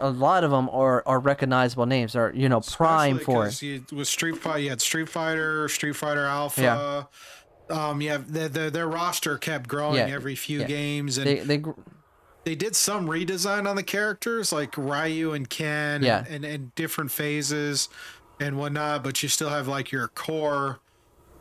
[0.00, 3.62] a lot of them are, are recognizable names are you know prime Especially for 'cause
[3.62, 7.08] You, with Street Fighter, you had Street Fighter, Street Fighter Alpha.
[7.70, 10.66] Um, yeah, the, the, their roster kept growing Yeah, every few yeah.
[10.66, 11.62] games, and they they,
[12.44, 16.18] they did some redesign on the characters, like Ryu and Ken, Yeah.
[16.18, 17.88] and, and, and different phases
[18.40, 19.04] and whatnot.
[19.04, 20.80] But you still have like your core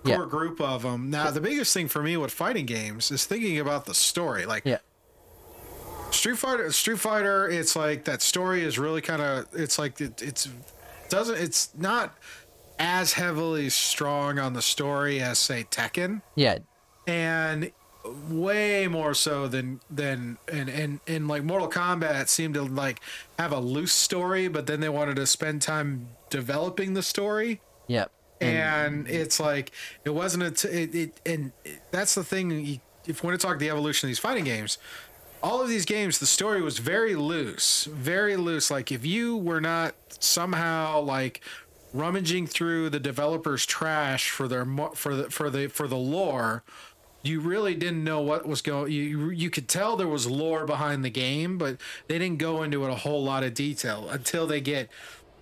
[0.03, 0.17] Yeah.
[0.17, 1.09] core group of them.
[1.09, 4.45] Now, the biggest thing for me with fighting games is thinking about the story.
[4.45, 4.80] Like yeah
[6.11, 9.45] Street Fighter, Street Fighter, it's like that story is really kind of.
[9.53, 10.49] It's like it, it's
[11.09, 11.38] doesn't.
[11.38, 12.15] It's not
[12.80, 16.59] as heavily strong on the story as say Tekken, yeah.
[17.05, 17.71] And
[18.30, 23.01] way more so than than and and and like Mortal Kombat seemed to like
[23.38, 27.61] have a loose story, but then they wanted to spend time developing the story.
[27.88, 28.11] Yep.
[28.41, 29.71] and it's like
[30.05, 31.51] it wasn't a t- it, it and
[31.91, 34.77] that's the thing you, if want to talk the evolution of these fighting games
[35.41, 38.69] all of these games the story was very loose very loose.
[38.71, 41.41] Like if you were not somehow like
[41.94, 44.66] rummaging through the developers trash for their
[44.96, 46.64] for the for the for the lore
[47.24, 51.04] you really didn't know what was going you you could tell there was lore behind
[51.04, 51.78] the game but
[52.08, 54.88] they didn't go into it a whole lot of detail until they get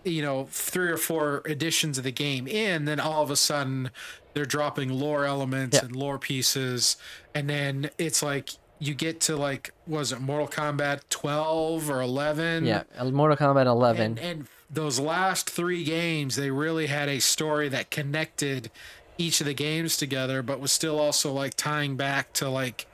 [0.04, 3.90] you know three or four editions of the game in then all of a sudden
[4.34, 5.86] they're dropping lore elements Yeah.
[5.86, 6.96] and lore pieces
[7.36, 12.66] and then it's like you get to like was it mortal kombat 12 or 11
[12.66, 17.70] yeah mortal kombat 11 and, and those last three games they really had a story
[17.70, 18.70] that connected
[19.18, 22.86] each of the games together but was still also like tying back to like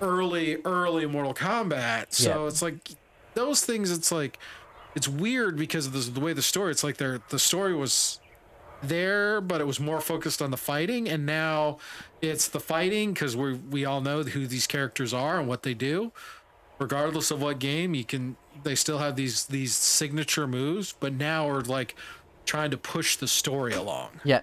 [0.00, 2.48] early early mortal kombat so Yeah.
[2.48, 2.76] it's like
[3.34, 4.38] those things it's like
[4.94, 8.20] it's weird because of the, the way the story it's like they're the story was
[8.82, 11.78] there but it was more focused on the fighting and now
[12.20, 15.74] it's the fighting because we we all know who these characters are and what they
[15.74, 16.12] do
[16.78, 21.46] regardless of what game you can they still have these these signature moves but now
[21.46, 21.94] we're like
[22.46, 24.42] trying to push the story along Yeah.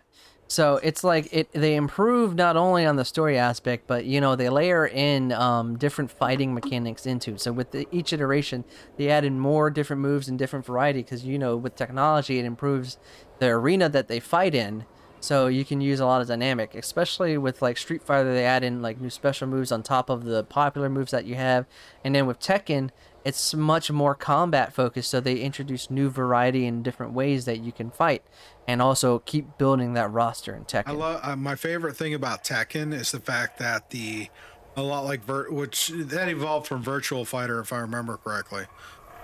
[0.52, 4.36] So it's like it they improve not only on the story aspect, but you know
[4.36, 7.38] they layer in um, different fighting mechanics into.
[7.38, 8.66] So with the, each iteration,
[8.98, 12.98] they added more different moves and different variety because you know with technology it improves
[13.40, 14.84] the arena that they fight in.
[15.22, 18.34] So you can use a lot of dynamic, especially with like Street Fighter.
[18.34, 21.36] They add in like new special moves on top of the popular moves that you
[21.36, 21.66] have,
[22.04, 22.90] and then with Tekken,
[23.24, 25.10] it's much more combat focused.
[25.10, 28.24] So they introduce new variety and different ways that you can fight,
[28.68, 30.88] and also keep building that roster in Tekken.
[30.88, 34.30] I love uh, my favorite thing about Tekken is the fact that the
[34.76, 38.66] a lot like Vir- which that evolved from Virtual Fighter if I remember correctly.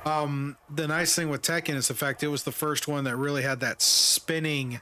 [0.06, 3.44] the nice thing with Tekken is the fact it was the first one that really
[3.44, 4.82] had that spinning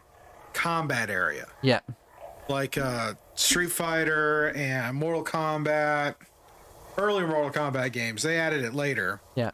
[0.53, 1.47] combat area.
[1.61, 1.81] Yeah.
[2.47, 6.15] Like uh, Street Fighter and Mortal Kombat,
[6.97, 9.21] early Mortal Kombat games, they added it later.
[9.35, 9.51] Yeah.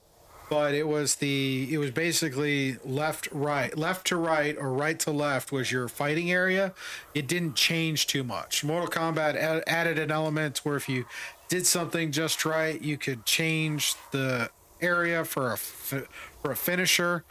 [0.50, 5.12] But it was the it was basically left right left to right or right to
[5.12, 6.74] left was your fighting area.
[7.16, 8.62] It didn't change too much.
[8.64, 11.06] Mortal Kombat a- added an element where if you
[11.48, 14.50] did something just right, you could change the
[14.82, 17.24] area for a for a finisher.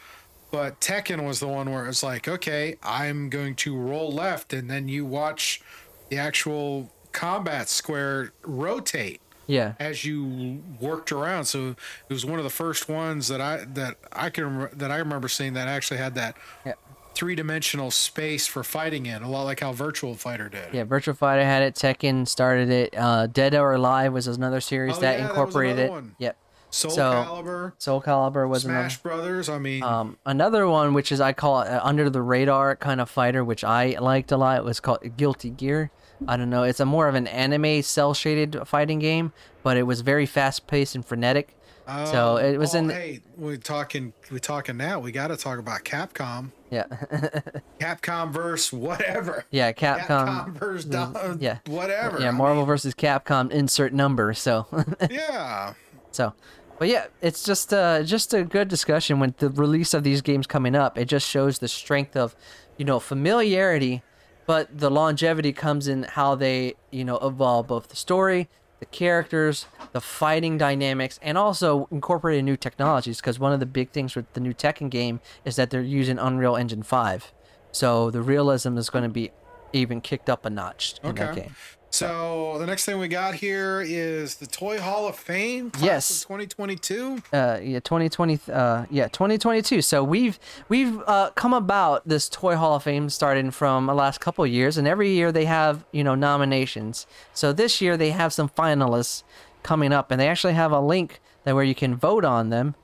[0.50, 4.68] But Tekken was the one where it's like, okay, I'm going to roll left, and
[4.68, 5.60] then you watch
[6.08, 9.20] the actual combat square rotate
[9.50, 9.72] Yeah.
[9.78, 11.44] as you worked around.
[11.46, 11.68] So
[12.08, 15.28] it was one of the first ones that I that I can that I remember
[15.28, 16.74] seeing that actually had that Yeah.
[17.14, 20.72] three dimensional space for fighting in, a lot like how Virtual Fighter did.
[20.72, 21.74] Yeah, Virtual Fighter had it.
[21.74, 22.94] Tekken started it.
[22.96, 25.90] Uh, Dead or Alive was another series Oh, that yeah, that incorporated another it.
[25.90, 26.14] one.
[26.18, 26.36] Yep.
[26.72, 29.16] Soul So- Calibur, Soul Calibur was Smash another.
[29.16, 29.48] Brothers.
[29.48, 33.00] I mean, Um, another one, which is I call it uh, under the radar kind
[33.00, 35.90] of fighter, which I liked a lot, It was called Guilty Gear.
[36.28, 36.62] I don't know.
[36.64, 40.66] It's a more of an anime cell shaded fighting game, but it was very fast
[40.66, 41.56] paced and frenetic.
[41.86, 42.90] so oh, it was oh, in.
[42.90, 45.00] Hey, we're talking We're talking now.
[45.00, 46.50] We got to talk about Capcom.
[46.70, 46.84] Yeah.
[47.80, 49.44] Capcom verse whatever.
[49.50, 49.72] yeah.
[49.72, 50.52] Capcom Capcom.
[50.52, 51.58] verse mm, yeah.
[51.66, 52.20] whatever.
[52.20, 52.28] Yeah.
[52.28, 53.50] I Marvel versus Capcom.
[53.50, 54.34] Insert number.
[54.34, 54.66] So.
[55.10, 55.74] yeah.
[56.12, 56.34] So,
[56.78, 60.46] but yeah, it's just uh just a good discussion when the release of these games
[60.46, 60.96] coming up.
[60.96, 62.36] It just shows the strength of,
[62.76, 64.02] you know, familiarity,
[64.50, 68.48] but the longevity comes in how they you know evolve both the story,
[68.80, 73.20] the characters, the fighting dynamics, and also incorporating new technologies.
[73.20, 76.18] Because one of the big things with the new Tekken game is that they're using
[76.18, 77.32] Unreal Engine five,
[77.70, 79.30] so the realism is going to be
[79.72, 81.54] even kicked up a notch in that game.
[81.92, 85.72] So the next thing we got here is the Toy Hall of Fame.
[85.80, 86.22] Yes.
[86.22, 87.22] of 2022.
[87.32, 90.38] uh yeah 2020 uh yeah 2022 so we've
[90.68, 94.50] we've uh come about this toy hall of fame starting from the last couple of
[94.50, 98.48] years and every year they have you know nominations so this year they have some
[98.48, 99.22] finalists
[99.62, 102.74] coming up and they actually have a link that where you can vote on them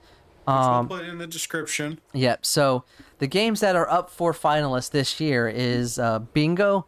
[0.48, 1.98] Um, we'll put in the description.
[2.12, 2.46] Yep.
[2.46, 2.84] So
[3.18, 6.86] the games that are up for finalists this year is uh, Bingo,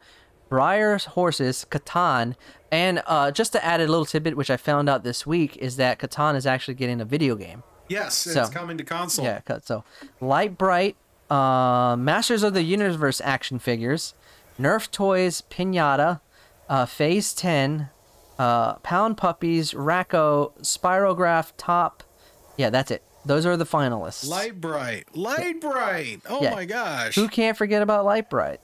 [0.48, 2.34] Breyer's Horses, Catan,
[2.72, 5.76] and uh, just to add a little tidbit, which I found out this week, is
[5.76, 7.62] that Catan is actually getting a video game.
[7.88, 9.24] Yes, So- it's coming to console.
[9.24, 9.40] Yeah.
[9.62, 9.84] So
[10.20, 10.96] Lite-Brite,
[11.30, 14.14] uh, Masters of the Universe action figures,
[14.60, 16.20] Nerf Toys, Pinata,
[16.68, 17.88] uh, Phase 10,
[18.38, 22.02] uh, Pound Puppies, Rack-O, Spirograph, Top.
[22.56, 23.02] Yeah, that's it.
[23.24, 24.26] Those are the finalists.
[24.28, 25.04] Light Bright.
[25.16, 26.22] Lite-Brite.
[26.28, 26.54] Oh Yeah.
[26.54, 27.14] my gosh.
[27.14, 28.60] Who can't forget about Lite-Brite?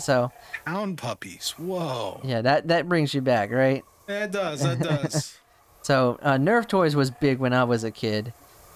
[0.00, 0.32] So
[0.66, 1.50] Hound puppies.
[1.56, 2.20] Whoa.
[2.24, 3.84] yeah, that that brings you back, right?
[4.06, 4.60] That does.
[4.62, 5.38] That does.
[5.82, 8.32] So uh, Nerf toys was big when I was a kid.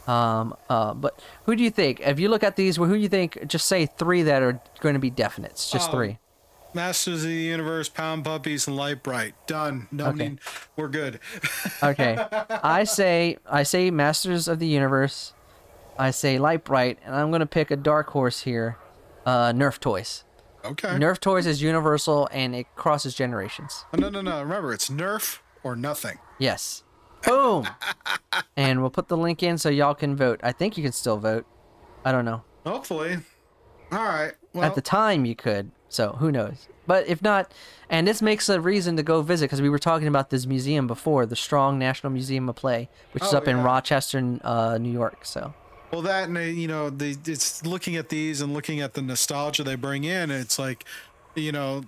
[0.07, 1.99] Um, uh, but who do you think?
[1.99, 3.49] If you look at these, who do you think?
[3.49, 5.73] Just say three that are going to be definites.
[5.73, 5.93] Just Oh.
[5.93, 6.19] three.
[6.73, 9.35] Masters of the Universe, Pound Puppies, and Lite-Brite.
[9.49, 9.89] Done.
[9.91, 10.29] No Okay.
[10.29, 10.39] need.
[10.77, 11.19] We're good.
[11.83, 12.17] Okay.
[12.63, 15.33] I say I say Masters of the Universe.
[15.99, 18.77] I say Lite-Brite, and I'm going to pick a dark horse here.
[19.27, 20.23] Uh, Nerf toys.
[20.65, 20.89] Okay.
[20.89, 23.85] Nerf toys is universal and it crosses generations.
[23.95, 24.41] Oh, no, no, no.
[24.43, 26.19] Remember, it's Nerf or nothing.
[26.39, 26.85] Yes.
[27.27, 27.67] Boom.
[28.57, 30.41] and we'll put the link in so y'all can vote.
[30.43, 31.47] I think you can still vote.
[32.05, 32.43] I don't know.
[32.67, 33.19] Hopefully.
[33.93, 34.33] All right.
[34.53, 35.71] Well, At the time, you could.
[35.89, 36.69] So who knows?
[36.87, 37.53] But if not,
[37.89, 40.87] and this makes a reason to go visit because we were talking about this museum
[40.87, 43.63] before, the Strong National Museum of Play, which is Oh, up in.
[43.63, 45.25] Rochester, uh, New York.
[45.25, 45.53] So
[45.91, 49.03] Well, that and uh, you know, the it's looking at these and looking at the
[49.03, 50.31] nostalgia they bring in.
[50.31, 50.85] It's like,
[51.35, 51.83] you know,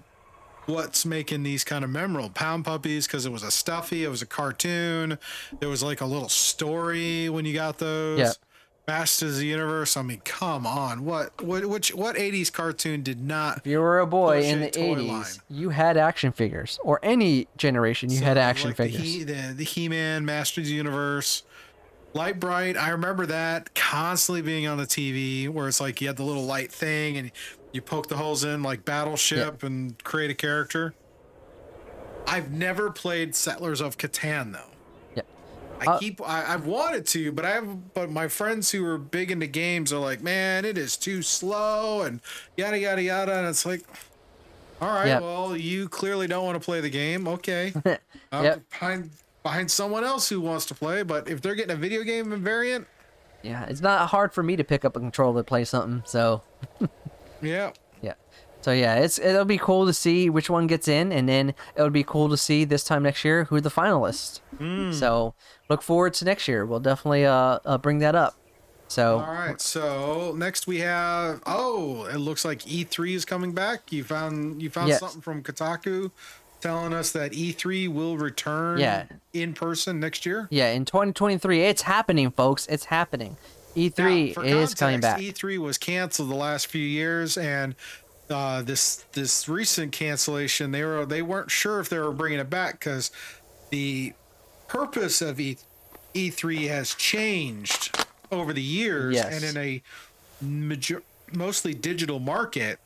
[0.66, 2.30] what's making these kind of memorable?
[2.30, 5.18] Pound puppies because it was a stuffy, it was a cartoon.
[5.60, 8.18] There was like a little story when you got those.
[8.18, 8.32] Yeah.
[8.88, 9.96] Masters of the Universe.
[9.96, 11.04] I mean, come on.
[11.04, 13.58] What what which what '80s cartoon did not?
[13.58, 15.24] if you were a boy in the '80s, line.
[15.48, 19.00] you had action figures, or any generation, you had action like figures.
[19.00, 21.44] The, he, the, the He-Man, Masters of the Universe,
[22.14, 22.76] Lite-Brite.
[22.76, 26.44] I remember that constantly being on the TV, where it's like you had the little
[26.44, 27.32] light thing and
[27.72, 30.94] you poke the holes in, like Battleship, and create a character.
[32.26, 34.70] I've never played Settlers of Catan though.
[35.16, 35.22] Yeah.
[35.80, 38.98] I Uh, keep I, I've wanted to, but I have but my friends who are
[38.98, 42.20] big into games are like, man, it is too slow and
[42.56, 43.82] yada yada yada, and it's like,
[44.80, 47.26] all right, well, you clearly don't want to play the game.
[47.26, 47.72] Okay,
[48.32, 48.62] I'll Yep.
[48.70, 49.10] find
[49.42, 51.02] find someone else who wants to play.
[51.02, 52.86] But if they're getting a video game variant,
[53.42, 56.02] Yeah, it's not hard for me to pick up a controller to play something.
[56.06, 56.42] So
[57.42, 58.14] yeah, yeah.
[58.60, 61.82] So yeah, it's it'll be cool to see which one gets in, and then it
[61.82, 64.40] would be cool to see this time next year who the finalists.
[64.58, 64.92] Hmm.
[64.92, 65.34] So
[65.68, 66.64] look forward to next year.
[66.64, 68.36] We'll definitely uh, uh bring that up.
[68.86, 69.58] So All right.
[69.60, 71.42] So next we have.
[71.46, 73.90] Oh, it looks like E3 is coming back.
[73.90, 75.00] You found you found Yes.
[75.00, 76.10] something from Kotaku
[76.62, 79.04] telling us that E3 will return Yeah.
[79.32, 80.46] in person next year.
[80.50, 82.66] yeah, in 2023, it's happening, folks.
[82.68, 83.36] It's happening.
[83.76, 85.18] E3 Now, is coming back.
[85.20, 87.74] E3 was canceled the last few years, and
[88.30, 92.48] uh, this this recent cancellation, they were they weren't sure if they were bringing it
[92.50, 93.10] back because
[93.70, 94.12] the
[94.68, 95.56] purpose of E
[96.14, 97.96] E3 has changed
[98.30, 99.34] over the years, Yes.
[99.34, 99.82] and in a
[100.42, 101.02] major,
[101.32, 102.78] mostly digital market,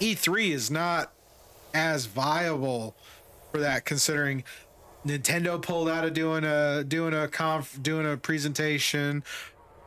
[0.00, 1.12] E3 is not
[1.74, 2.94] as viable
[3.50, 4.44] for that considering
[5.06, 9.24] Nintendo pulled out of doing a doing a conf doing a presentation.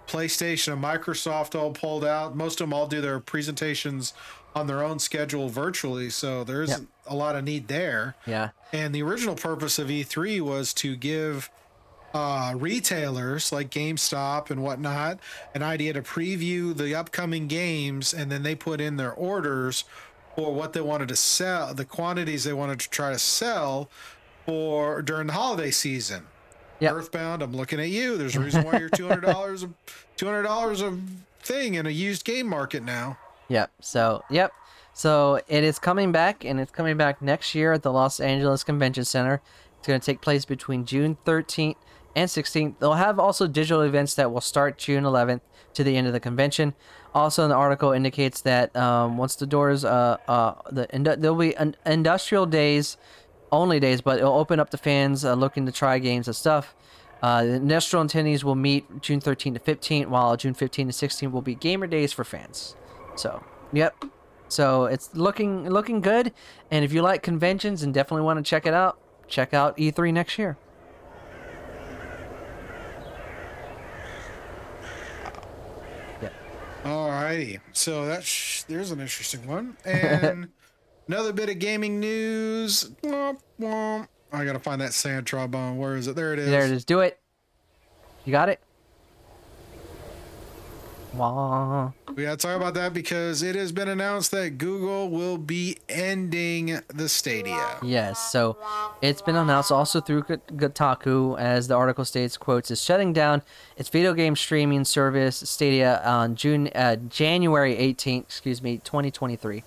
[0.07, 2.35] PlayStation and Microsoft all pulled out.
[2.35, 4.13] Most of them all do their presentations
[4.53, 6.89] on their own schedule virtually, so there isn't Yep.
[7.07, 8.15] a lot of need there.
[8.27, 8.49] yeah.
[8.71, 11.49] And the original purpose of E3 was to give
[12.13, 15.19] uh, retailers like GameStop and whatnot
[15.55, 19.83] an idea to preview the upcoming games, and then they put in their orders
[20.35, 23.89] for what they wanted to sell, the quantities they wanted to try to sell
[24.45, 26.23] for during the holiday season.
[26.79, 26.93] Yep.
[26.93, 28.17] Earthbound, I'm looking at you.
[28.17, 29.65] There's a reason why you're two hundred dollars,
[30.17, 30.97] two hundred dollars a
[31.39, 33.17] thing in a used game market now.
[33.47, 33.71] Yep.
[33.79, 34.51] So, yep.
[34.93, 38.63] So it is coming back, and it's coming back next year at the Los Angeles
[38.63, 39.41] Convention Center.
[39.77, 41.75] It's going to take place between June 13th
[42.15, 42.79] and 16th.
[42.79, 45.41] They'll have also digital events that will start June 11th
[45.75, 46.73] to the end of the convention.
[47.13, 51.75] Also, the article indicates that um, once the doors, uh, uh, the there'll be an
[51.85, 52.97] industrial days,
[53.51, 56.75] only days, but it'll open up to fans uh, looking to try games and stuff.
[57.21, 61.31] Uh, the industrial attendees will meet June 13 to 15, while June 15 to 16
[61.31, 62.75] will be gamer days for fans.
[63.15, 63.95] So, yep.
[64.47, 66.31] So it's looking looking good,
[66.69, 70.13] and if you like conventions and definitely want to check it out, check out E3
[70.13, 70.57] next year.
[76.85, 80.49] Alrighty, so that's there's an interesting one, and
[81.07, 82.91] another bit of gaming news.
[83.01, 84.07] Womp, womp.
[84.31, 85.77] I gotta find that sand trombone.
[85.79, 86.15] Where is it?
[86.15, 86.49] There it is.
[86.49, 86.85] There it is.
[86.85, 87.19] Do it.
[88.23, 88.59] You got it.
[91.15, 91.91] Wah.
[92.15, 96.79] We gotta talk about that because it has been announced that Google will be ending
[96.87, 97.77] the Stadia.
[97.83, 98.31] Yes.
[98.31, 98.57] So
[99.01, 103.41] it's been announced also through Kotaku, as the article states, quotes, is shutting down
[103.77, 109.63] its video game streaming service Stadia on June, uh, January 18th, excuse me, 2023.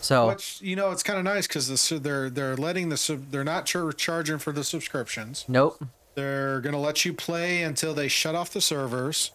[0.00, 3.44] So Which you know, it's kind of nice because the, they're they're letting the they're
[3.44, 5.44] not char- charging for the subscriptions.
[5.46, 5.82] nope.
[6.14, 9.30] They're gonna let you play until they shut off the servers,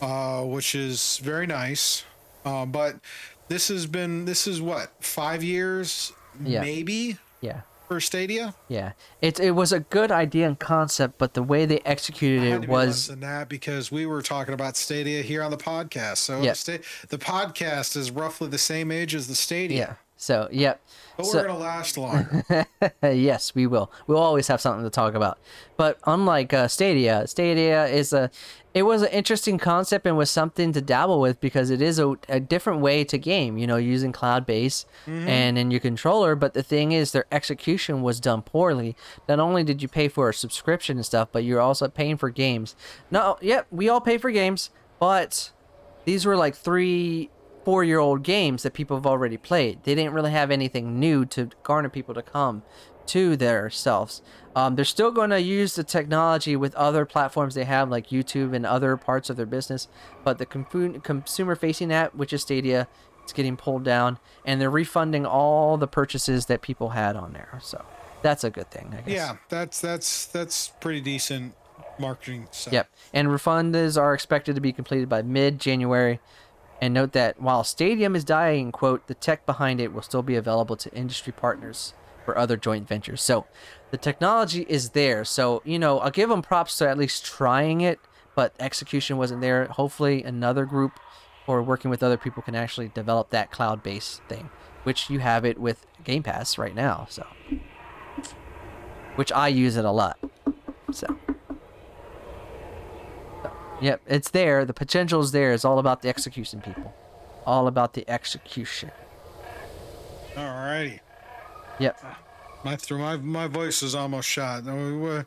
[0.00, 2.04] uh, which is very nice.
[2.44, 2.96] Uh, but
[3.48, 6.12] this has been this is what five years,
[6.44, 6.60] Yeah.
[6.60, 7.62] maybe Yeah.
[7.88, 8.54] for Stadia.
[8.68, 8.92] Yeah.
[9.20, 12.58] It it was a good idea and concept, but the way they executed It had
[12.58, 15.50] it to be less was than that because we were talking about Stadia here on
[15.50, 16.18] the podcast.
[16.18, 16.52] So Yeah.
[16.52, 19.76] sta- the podcast is roughly the same age as the Stadia.
[19.78, 19.94] yeah.
[20.16, 20.80] So yep.
[21.16, 22.66] But So- we're gonna last longer.
[23.02, 23.90] yes, we will.
[24.06, 25.38] We'll always have something to talk about.
[25.76, 28.30] But unlike uh, Stadia, Stadia is a
[28.76, 32.14] it was an interesting concept and was something to dabble with because it is a,
[32.28, 33.56] a different way to game.
[33.56, 35.26] You know, using cloud base mm-hmm.
[35.26, 36.34] and in your controller.
[36.34, 38.94] But the thing is, their execution was done poorly.
[39.30, 42.28] Not only did you pay for a subscription and stuff, but you're also paying for
[42.28, 42.76] games.
[43.10, 44.68] No, yep, we all pay for games,
[45.00, 45.52] but
[46.04, 47.30] these were like three
[47.64, 51.24] four year old games that people have already played they didn't really have anything new
[51.24, 52.62] to garner people to come
[53.06, 54.22] to their selves
[54.54, 58.54] um, they're still going to use the technology with other platforms they have like youtube
[58.54, 59.88] and other parts of their business
[60.24, 62.88] but the consumer facing app which is stadia
[63.22, 67.58] it's getting pulled down and they're refunding all the purchases that people had on there
[67.62, 67.84] so
[68.22, 69.14] that's a good thing I guess.
[69.14, 71.54] yeah, that's that's that's pretty decent
[71.98, 72.72] marketing stuff.
[72.72, 72.90] Yep.
[73.12, 76.20] And refunds are expected to be completed by mid January.
[76.80, 80.36] And note that while Stadia is dying, quote, the tech behind it will still be
[80.36, 81.94] available to industry partners
[82.26, 83.22] for other joint ventures.
[83.22, 83.46] So
[83.90, 85.24] the technology is there.
[85.24, 87.98] So, you know, I'll give them props to at least trying it,
[88.34, 89.64] but execution wasn't there.
[89.66, 91.00] Hopefully, another group
[91.46, 94.50] or working with other people can actually develop that cloud based thing,
[94.82, 97.06] which you have it with Game Pass right now.
[97.08, 97.24] So,
[99.14, 100.18] which I use it a lot.
[100.92, 101.16] So.
[103.80, 104.64] Yep, it's there.
[104.64, 105.52] The potential is there.
[105.52, 106.94] It's all about the execution, people.
[107.44, 108.90] All about the execution.
[110.34, 111.00] Alrighty.
[111.78, 112.02] Yep.
[112.64, 114.64] My through my my voice is almost shot.
[114.64, 115.22] We-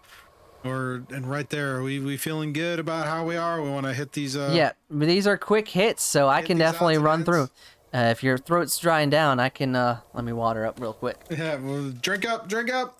[0.65, 3.61] Or and right there, we we feeling good about how we are.
[3.61, 4.35] We want to hit these.
[4.35, 7.43] Uh, yeah, but these are quick hits, so I can definitely run through.
[7.93, 11.15] Uh, if your throat's drying down, I can uh, let me water up real quick.
[11.29, 12.99] Yeah, well, drink up, drink up.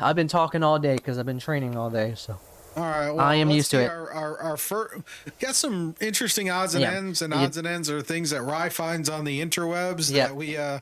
[0.00, 2.14] I've been talking all day because I've been training all day.
[2.16, 2.38] So
[2.76, 3.10] All right.
[3.10, 3.88] Well, I am used to it.
[3.90, 5.02] Our, our, our fir-
[5.40, 6.92] got some interesting odds and Yeah.
[6.92, 10.28] ends, and odds and ends are things that Rye finds on the interwebs Yeah.
[10.28, 10.80] that we uh,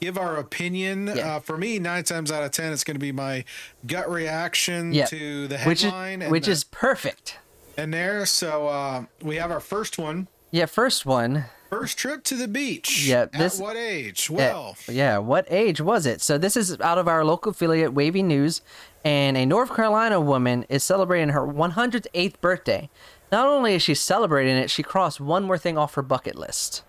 [0.00, 1.06] give our opinion.
[1.14, 1.36] Yeah.
[1.36, 3.44] Uh, for me, nine times out of ten, it's going to be my
[3.86, 5.06] gut reaction Yeah.
[5.06, 7.38] to the which is headline, and which the- is perfect.
[7.76, 8.26] and there.
[8.26, 10.26] So uh, we have our first one.
[10.50, 11.44] Yeah, first one.
[11.70, 13.04] First trip to the beach.
[13.06, 14.28] Yeah, this- At what age?
[14.28, 16.20] Well, yeah, what age was it?
[16.20, 18.60] So this is out of our local affiliate, WAVY News,
[19.04, 22.90] and a North Carolina woman is celebrating her 108th birthday.
[23.32, 26.82] Not only is she celebrating it, she crossed one more thing off her bucket list.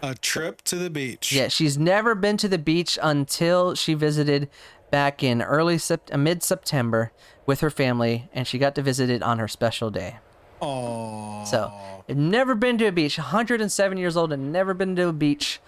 [0.00, 1.32] a trip to the beach.
[1.32, 4.48] Yeah, she's never been to the beach until she visited
[4.92, 7.10] back in early sept- uh, mid September
[7.46, 10.18] with her family, and she got to visit it on her special day.
[10.60, 11.44] Oh.
[11.44, 11.72] So,
[12.08, 13.18] I've never been to a beach.
[13.18, 15.60] 107 years old and never been to a beach.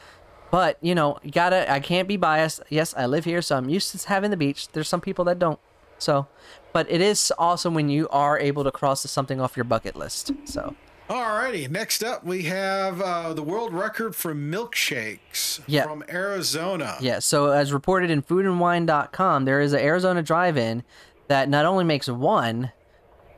[0.50, 1.70] But you know, you gotta.
[1.70, 2.60] I can't be biased.
[2.70, 4.68] Yes, I live here, so I'm used to having the beach.
[4.72, 5.60] There's some people that don't.
[5.98, 6.26] So,
[6.72, 10.32] but it is awesome when you are able to cross something off your bucket list.
[10.46, 10.74] So,
[11.08, 15.82] Alrighty, next up we have uh, the world record for milkshakes Yeah.
[15.84, 16.96] from Arizona.
[17.00, 17.18] yeah.
[17.18, 20.82] So as reported in FoodAndWine.com, there is an Arizona drive-in
[21.28, 22.72] that not only makes one,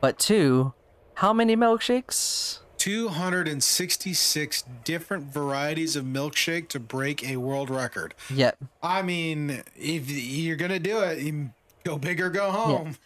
[0.01, 0.73] but two.
[1.15, 2.59] How many milkshakes?
[2.77, 8.13] 266 different varieties of milkshake to break a world record.
[8.29, 8.57] Yep.
[8.81, 11.49] I mean, if you're gonna do it,
[11.85, 12.97] go big or go home.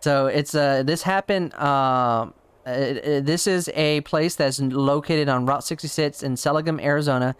[0.00, 2.34] So it's uh this happened um
[2.66, 7.36] uh, uh, this is a place that's located on Route 66 in Seligman, Arizona,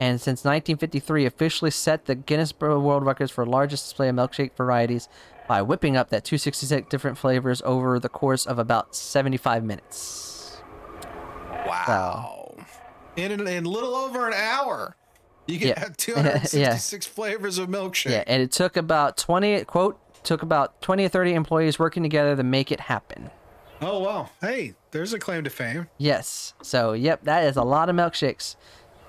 [0.00, 5.08] and since 1953 officially set the Guinness World Records for largest display of milkshake varieties
[5.48, 10.60] by whipping up that 266 different flavors over the course of about 75 minutes.
[11.66, 12.56] Wow.
[13.16, 14.96] In, in, in little over an hour,
[15.46, 15.80] you can Yeah.
[15.80, 18.10] have 266 flavors of milkshake.
[18.10, 22.34] Yeah, and it took about 20 quote took about 20 or 30 employees working together
[22.34, 23.30] to make it happen.
[23.80, 24.32] Oh well.
[24.40, 25.86] Hey, there's a claim to fame.
[25.98, 26.54] Yes.
[26.62, 28.56] So, yep, that is a lot of milkshakes.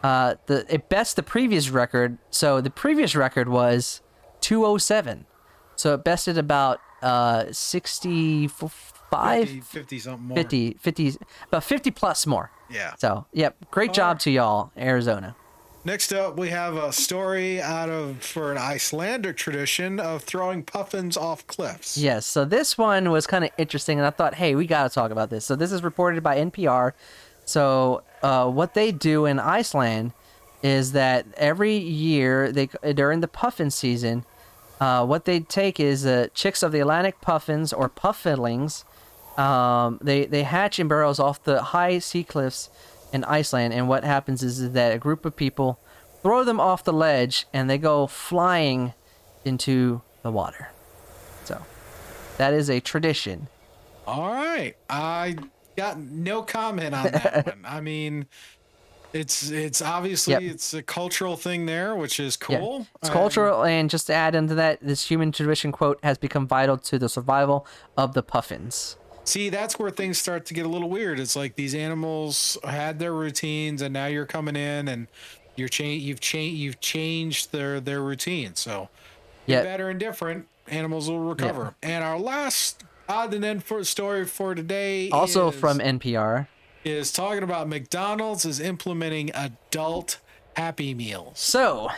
[0.04, 2.18] Uh, the it best the previous record.
[2.30, 4.02] So the previous record was
[4.42, 5.26] 207.
[5.76, 8.52] So it bested about uh 65
[9.48, 10.38] 50, 50 something more.
[10.38, 11.16] 50 50
[11.48, 12.52] about 50 plus more.
[12.70, 12.96] Yeah.
[12.98, 15.36] So, yep, great job to y'all, Arizona.
[15.86, 21.16] Next up, we have a story out of for an Icelandic tradition of throwing puffins
[21.16, 21.98] off cliffs.
[21.98, 24.94] Yes, so this one was kind of interesting, and I thought, hey, we got to
[24.94, 25.46] talk about this.
[25.46, 26.92] So this is reported by NPR.
[27.48, 30.12] So uh, what they do in Iceland
[30.62, 34.26] is that every year they during the puffin season,
[34.82, 38.84] uh, what they take is uh, chicks of the Atlantic puffins or puffins.
[39.38, 42.70] Um, they they hatch in burrows off the high sea cliffs
[43.14, 45.80] in Iceland, and what happens is that a group of people
[46.22, 48.94] throw them off the ledge, and they go flying
[49.46, 50.72] into the water.
[51.46, 51.62] So
[52.38, 53.48] that is a tradition.
[54.06, 55.38] All right, I
[55.78, 57.64] got no comment on that one.
[57.66, 58.26] I mean,
[59.14, 60.42] it's it's obviously Yep.
[60.44, 62.60] it's a cultural thing there, which is Yeah.
[62.60, 62.88] cool.
[63.00, 66.48] It's Um, cultural, and just to add into that, this human tradition quote has become
[66.48, 67.66] vital to the survival
[67.96, 68.98] of the puffins.
[69.24, 71.20] See, that's where things start to get a little weird.
[71.20, 75.08] It's like these animals had their routines, and now you're coming in and
[75.56, 78.56] you're change you've changed you've changed their their routine.
[78.56, 78.90] So
[79.46, 79.64] Yeah.
[79.64, 81.76] better and different, animals will recover.
[81.82, 86.48] And our last odd and end for story for today Also is, from NPR.
[86.84, 90.20] is talking about McDonald's is implementing adult
[90.56, 91.40] Happy Meals.
[91.40, 91.90] So,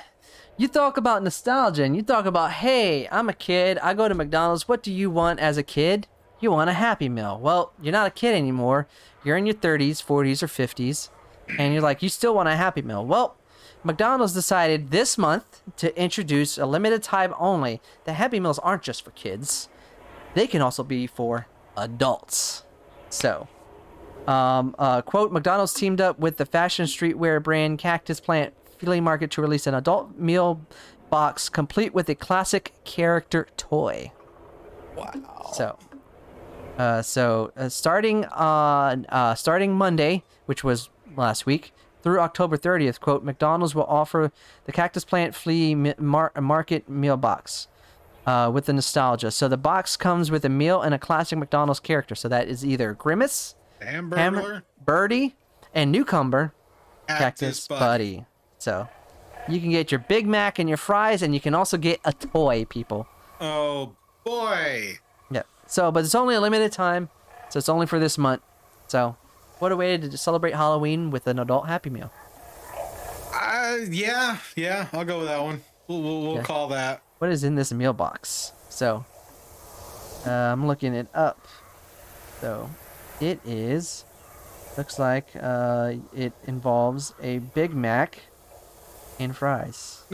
[0.57, 3.77] you talk about nostalgia, and you talk about, hey, I'm a kid.
[3.79, 4.67] I go to McDonald's.
[4.67, 6.07] What do you want as a kid?
[6.41, 7.39] You want a Happy Meal.
[7.39, 8.87] Well, you're not a kid anymore.
[9.23, 11.09] You're in your 30s, 40s, or 50s,
[11.57, 13.05] and you're like, you still want a Happy Meal.
[13.05, 13.37] Well,
[13.83, 17.81] McDonald's decided this month to introduce a limited time only.
[18.03, 19.69] The Happy Meals aren't just for kids,
[20.33, 22.63] they can also be for adults.
[23.09, 23.47] So,
[24.27, 29.31] um, uh, quote, McDonald's teamed up with the fashion streetwear brand Cactus Plant Flea Market
[29.31, 30.61] to release an adult meal
[31.09, 34.11] box complete with a classic character toy.
[34.95, 35.51] Wow.
[35.53, 35.79] So,
[36.77, 42.99] uh, so uh, starting on uh, starting Monday, which was last week, through October 30th,
[42.99, 44.31] quote, McDonald's will offer
[44.65, 47.67] the Cactus Plant Flea Mi- Mar- Market meal box
[48.29, 49.31] uh, with the nostalgia.
[49.31, 52.15] So the box comes with a meal and a classic McDonald's character.
[52.15, 55.35] So that is either Grimace, Hamburger, Hammer, Birdie,
[55.73, 56.53] and Newcomer
[57.07, 57.19] Cactus,
[57.65, 58.15] Cactus Buddy.
[58.17, 58.25] Buddy.
[58.59, 58.87] So
[59.47, 62.13] you can get your Big Mac and your fries, and you can also get a
[62.13, 63.07] toy, people.
[63.41, 64.99] Oh boy.
[65.31, 65.43] Yeah.
[65.65, 67.09] So, but it's only a limited time,
[67.49, 68.41] so it's only for this month.
[68.87, 69.15] So,
[69.59, 72.11] what a way to celebrate Halloween with an adult Happy Meal.
[73.33, 75.61] Uh, yeah, yeah, I'll go with that one.
[75.87, 76.43] We'll, we'll, we'll Okay.
[76.43, 77.01] call that.
[77.19, 78.53] What is in this meal box?
[78.69, 79.05] So,
[80.25, 81.45] uh, I'm looking it up.
[82.41, 82.69] So,
[83.19, 84.05] it is.
[84.77, 88.19] Looks like uh, it involves a Big Mac
[89.19, 90.03] and fries.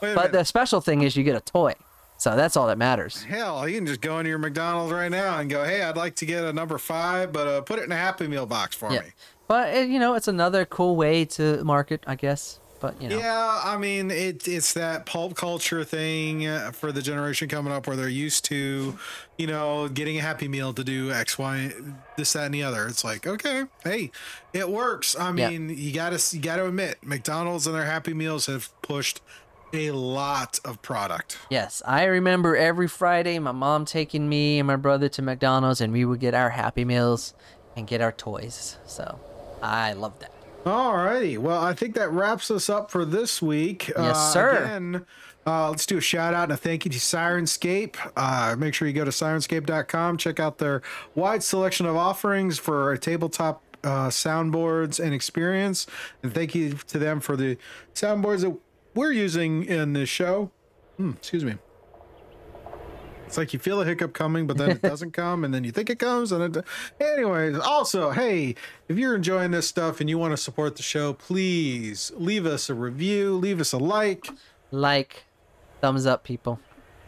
[0.00, 0.32] But minute.
[0.32, 1.72] the special thing is you get a toy.
[2.18, 3.22] So that's all that matters.
[3.22, 6.14] Hell, you can just go into your McDonald's right now and go, "Hey, I'd like
[6.16, 8.92] to get a number five, but uh, put it in a Happy Meal box for
[8.92, 9.00] Yeah.
[9.00, 9.06] me."
[9.48, 12.60] But you know, it's another cool way to market, I guess.
[12.84, 17.00] But you know, Yeah, I mean, it, it's that pulp culture thing uh, for the
[17.00, 18.98] generation coming up where they're used to,
[19.38, 21.72] you know, getting a Happy Meal to do X, Y,
[22.18, 22.86] this, that, and the other.
[22.86, 24.10] It's like, okay, hey,
[24.52, 25.16] it works.
[25.16, 25.48] I Yeah.
[25.48, 29.22] mean, you gotta you gotta admit, McDonald's and their Happy Meals have pushed
[29.72, 31.38] a lot of product.
[31.48, 35.90] yes, I remember every Friday my mom taking me and my brother to McDonald's, and
[35.90, 37.32] we would get our Happy Meals
[37.74, 38.76] and get our toys.
[38.84, 39.18] So
[39.62, 40.30] I love that.
[40.64, 41.36] Alrighty.
[41.38, 43.88] Well, I think that wraps us up for this week.
[43.88, 44.50] Yes, Uh, sir.
[44.64, 45.06] Again,
[45.46, 47.96] uh, let's do a shout out and a thank you to Syrinscape.
[48.16, 50.80] Uh, make sure you go to syrinscape.com, check out their
[51.14, 55.86] wide selection of offerings for tabletop uh, soundboards and experience.
[56.22, 57.58] And thank you to them for the
[57.94, 58.56] soundboards that
[58.94, 60.50] we're using in this show.
[60.96, 61.56] Hmm, excuse me.
[63.34, 65.72] It's like you feel a hiccup coming, but then it doesn't come, and then you
[65.72, 66.64] think it comes, and it.
[67.00, 68.54] Anyways, also, hey,
[68.86, 72.70] if you're enjoying this stuff and you want to support the show, please leave us
[72.70, 74.28] a review, leave us a like.
[74.70, 75.24] Like,
[75.80, 76.60] thumbs up, people.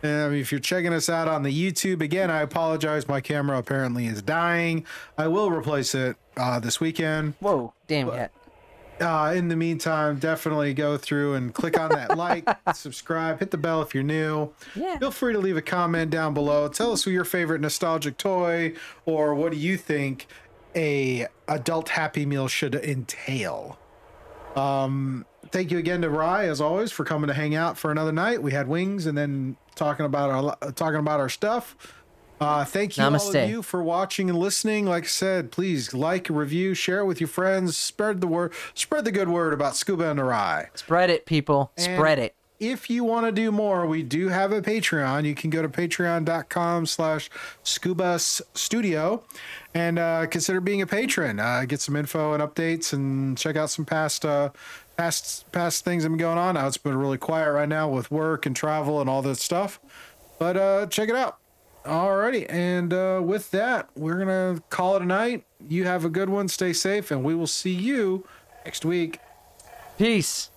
[0.02, 3.06] And if you're checking us out on the YouTube, again, I apologize.
[3.06, 4.84] My camera apparently is dying.
[5.16, 7.34] I will replace it uh, this weekend.
[7.38, 8.32] Whoa, damn cat.
[9.00, 13.58] Uh, in the meantime, definitely go through and click on that like, subscribe, hit the
[13.58, 14.52] bell if you're new.
[14.74, 14.98] Yeah.
[14.98, 16.68] Feel free to leave a comment down below.
[16.68, 18.74] Tell us who your favorite nostalgic toy
[19.04, 20.26] or what do you think
[20.74, 23.78] a adult happy meal should entail.
[24.54, 28.12] Um, thank you again to Rye as always for coming to hang out for another
[28.12, 28.42] night.
[28.42, 31.76] We had wings and then talking about our talking about our stuff.
[32.40, 34.84] Uh, thank you all of you for watching and listening.
[34.84, 39.04] Like I said, please like, review, share it with your friends, spread the word, spread
[39.04, 40.68] the good word about Scuba and the Rye.
[40.74, 41.72] Spread it, people.
[41.76, 42.34] And Spread it.
[42.58, 45.24] If you want to do more, we do have a Patreon.
[45.24, 47.28] You can go to patreon.com slash
[47.62, 49.22] scuba studio
[49.74, 51.38] and uh, consider being a patron.
[51.38, 54.50] Uh, get some info and updates and check out some past uh,
[54.96, 56.54] past past things that have been going on.
[56.54, 59.78] Now it's been really quiet right now with work and travel and all that stuff.
[60.38, 61.38] But uh, check it out.
[61.86, 65.44] Alrighty, and uh, with that, we're gonna call it a night.
[65.68, 66.48] You have a good one.
[66.48, 68.26] Stay safe, and we will see you
[68.64, 69.20] next week.
[69.96, 70.50] Peace.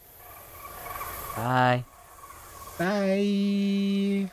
[1.36, 1.86] Bye.
[2.80, 4.32] Bye.